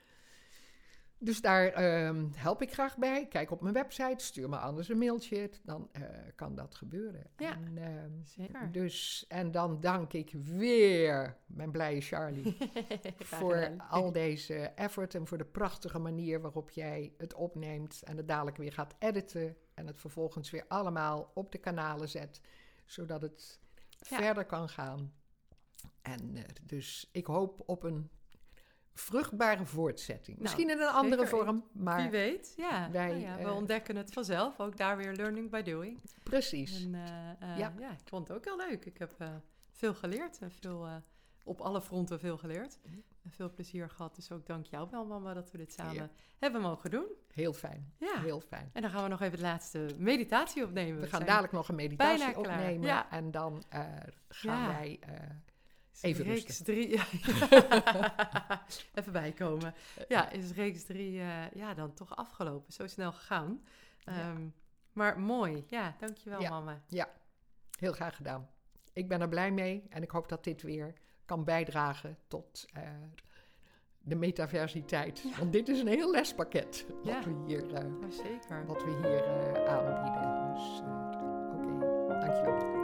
Dus 1.19 1.41
daar 1.41 1.67
ehm, 1.67 2.27
help 2.35 2.61
ik 2.61 2.73
graag 2.73 2.97
bij. 2.97 3.27
Kijk 3.27 3.51
op 3.51 3.61
mijn 3.61 3.73
website, 3.73 4.23
stuur 4.25 4.49
me 4.49 4.57
anders 4.57 4.89
een 4.89 4.97
mailtje. 4.97 5.49
Dan 5.63 5.89
eh, 5.91 6.01
kan 6.35 6.55
dat 6.55 6.75
gebeuren. 6.75 7.23
Ja. 7.37 7.51
En, 7.55 7.77
ehm, 7.77 8.11
Zeker. 8.23 8.71
dus, 8.71 9.25
en 9.27 9.51
dan 9.51 9.79
dank 9.79 10.13
ik 10.13 10.31
weer 10.33 11.37
mijn 11.45 11.71
blije 11.71 12.01
Charlie 12.01 12.57
voor 13.17 13.75
al 13.89 14.11
deze 14.11 14.55
effort 14.55 15.15
en 15.15 15.27
voor 15.27 15.37
de 15.37 15.45
prachtige 15.45 15.99
manier 15.99 16.41
waarop 16.41 16.69
jij 16.69 17.13
het 17.17 17.33
opneemt 17.33 18.01
en 18.03 18.17
het 18.17 18.27
dadelijk 18.27 18.57
weer 18.57 18.73
gaat 18.73 18.95
editen 18.99 19.57
en 19.73 19.87
het 19.87 19.99
vervolgens 19.99 20.49
weer 20.49 20.65
allemaal 20.67 21.31
op 21.33 21.51
de 21.51 21.57
kanalen 21.57 22.09
zet. 22.09 22.41
zodat 22.85 23.21
het 23.21 23.59
Ja. 23.99 24.17
verder 24.17 24.45
kan 24.45 24.69
gaan. 24.69 25.13
En 26.01 26.35
eh, 26.35 26.43
dus 26.63 27.09
ik 27.11 27.25
hoop 27.25 27.63
op 27.65 27.83
een 27.83 28.09
vruchtbare 28.93 29.65
voortzetting. 29.65 30.27
Nou, 30.37 30.41
Misschien 30.41 30.69
in 30.69 30.79
een 30.79 30.87
andere 30.87 31.25
zeker. 31.25 31.37
vorm, 31.45 31.67
maar 31.73 32.01
Wie 32.01 32.09
weet, 32.09 32.53
ja. 32.57 32.91
wij, 32.91 33.07
Nou 33.07 33.19
ja, 33.19 33.35
we 33.37 33.43
eh, 33.43 33.55
ontdekken 33.55 33.95
het 33.95 34.13
vanzelf. 34.13 34.59
Ook 34.59 34.77
daar 34.77 34.97
weer 34.97 35.13
learning 35.13 35.49
by 35.51 35.61
doing. 35.61 36.01
precies. 36.23 36.83
En, 36.83 36.95
eh, 36.95 37.57
Ja. 37.57 37.73
ja. 37.79 37.91
ik 37.91 38.07
vond 38.07 38.27
het 38.27 38.37
ook 38.37 38.45
heel 38.45 38.57
leuk. 38.57 38.85
Ik 38.85 38.97
heb 38.97 39.15
veel 39.71 39.93
geleerd 39.93 40.37
en 40.39 40.51
veel, 40.51 40.87
op 41.43 41.61
alle 41.61 41.81
fronten 41.81 42.19
veel 42.19 42.37
geleerd. 42.37 42.79
Veel 43.29 43.51
plezier 43.51 43.89
gehad. 43.89 44.15
Dus 44.15 44.31
ook 44.31 44.45
dank 44.45 44.65
jou 44.65 44.87
wel, 44.91 45.05
mama, 45.05 45.33
dat 45.33 45.51
we 45.51 45.57
dit 45.57 45.73
samen 45.73 45.93
Ja. 45.93 46.09
hebben 46.39 46.61
mogen 46.61 46.89
doen. 46.91 47.05
Heel 47.33 47.53
fijn, 47.53 47.93
Ja. 47.99 48.19
heel 48.19 48.39
fijn. 48.39 48.69
En 48.73 48.81
dan 48.81 48.91
gaan 48.91 49.03
we 49.03 49.09
nog 49.09 49.21
even 49.21 49.37
de 49.37 49.43
laatste 49.43 49.87
meditatie 49.97 50.63
opnemen. 50.63 51.01
We 51.01 51.07
gaan 51.07 51.25
dadelijk 51.25 51.53
nog 51.53 51.67
een 51.69 51.75
meditatie 51.75 52.37
opnemen 52.37 52.87
ja. 52.87 53.09
en 53.11 53.31
dan 53.31 53.63
eh, 53.69 53.81
gaan 54.29 54.61
Ja. 54.61 54.67
wij... 54.67 54.99
eh, 55.01 55.13
even 56.01 56.25
reeks 56.25 56.45
rusten. 56.45 56.65
drie. 56.65 56.89
ja. 56.89 57.03
even 58.93 59.11
bijkomen. 59.11 59.73
Ja, 60.07 60.29
is 60.29 60.51
reeks 60.51 60.83
drie 60.85 61.19
eh, 61.19 61.51
ja, 61.51 61.73
dan 61.73 61.93
toch 61.93 62.15
afgelopen. 62.15 62.73
Zo 62.73 62.87
snel 62.87 63.11
gegaan. 63.11 63.63
Ja. 63.99 64.11
Ehm, 64.19 64.47
Maar 64.93 65.19
mooi. 65.19 65.63
Ja, 65.67 65.95
dankjewel, 65.99 66.41
Ja. 66.41 66.49
mama. 66.49 66.81
Heel 67.79 67.91
graag 67.93 68.15
gedaan. 68.15 68.49
Ik 68.93 69.07
ben 69.07 69.21
er 69.21 69.29
blij 69.29 69.51
mee 69.51 69.85
en 69.89 70.03
ik 70.03 70.11
hoop 70.11 70.29
dat 70.29 70.43
dit 70.43 70.61
weer 70.61 70.93
kan 71.27 71.43
bijdragen 71.43 72.17
tot 72.27 72.65
eh, 72.73 72.81
de 73.99 74.15
metaversiteit. 74.15 75.19
Ja. 75.19 75.37
Want 75.37 75.51
dit 75.53 75.67
is 75.69 75.79
een 75.79 75.87
heel 75.87 76.11
lespakket 76.11 76.85
wat 76.87 76.97
Ja. 77.05 77.23
we 77.23 77.43
hier, 77.45 77.73
eh, 77.73 77.85
Oh, 77.85 78.09
zeker. 78.09 78.65
wat 78.65 78.83
we 78.83 78.89
hier 78.89 79.23
eh, 79.23 79.65
aanbieden. 79.75 80.53
Dus 80.53 80.79
oké, 81.53 82.19
dankjewel. 82.19 82.75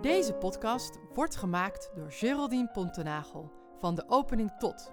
Deze 0.00 0.34
podcast 0.34 0.98
wordt 1.14 1.36
gemaakt 1.36 1.90
door 1.94 2.12
Geraldine 2.12 2.68
Pontenagel 2.72 3.50
van 3.78 3.94
de 3.94 4.04
opening 4.08 4.52
tot, 4.58 4.92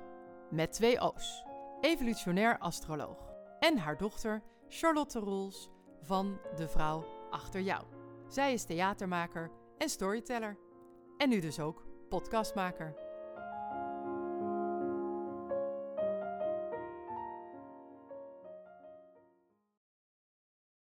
met 0.50 0.72
twee 0.74 1.02
O's, 1.02 1.44
evolutionair 1.82 2.58
astroloog, 2.58 3.34
en 3.60 3.78
haar 3.78 3.98
dochter 3.98 4.42
Charlotte 4.68 5.20
Roels 5.20 5.70
van 6.02 6.40
De 6.56 6.68
Vrouw 6.68 7.06
Achter 7.30 7.62
Jou. 7.62 7.84
Zij 8.28 8.54
is 8.54 8.64
theatermaker 8.64 9.52
en 9.80 9.90
storyteller. 9.90 10.58
En 11.18 11.30
nu 11.30 11.40
dus 11.40 11.60
ook 11.60 11.84
podcastmaker. 12.10 13.09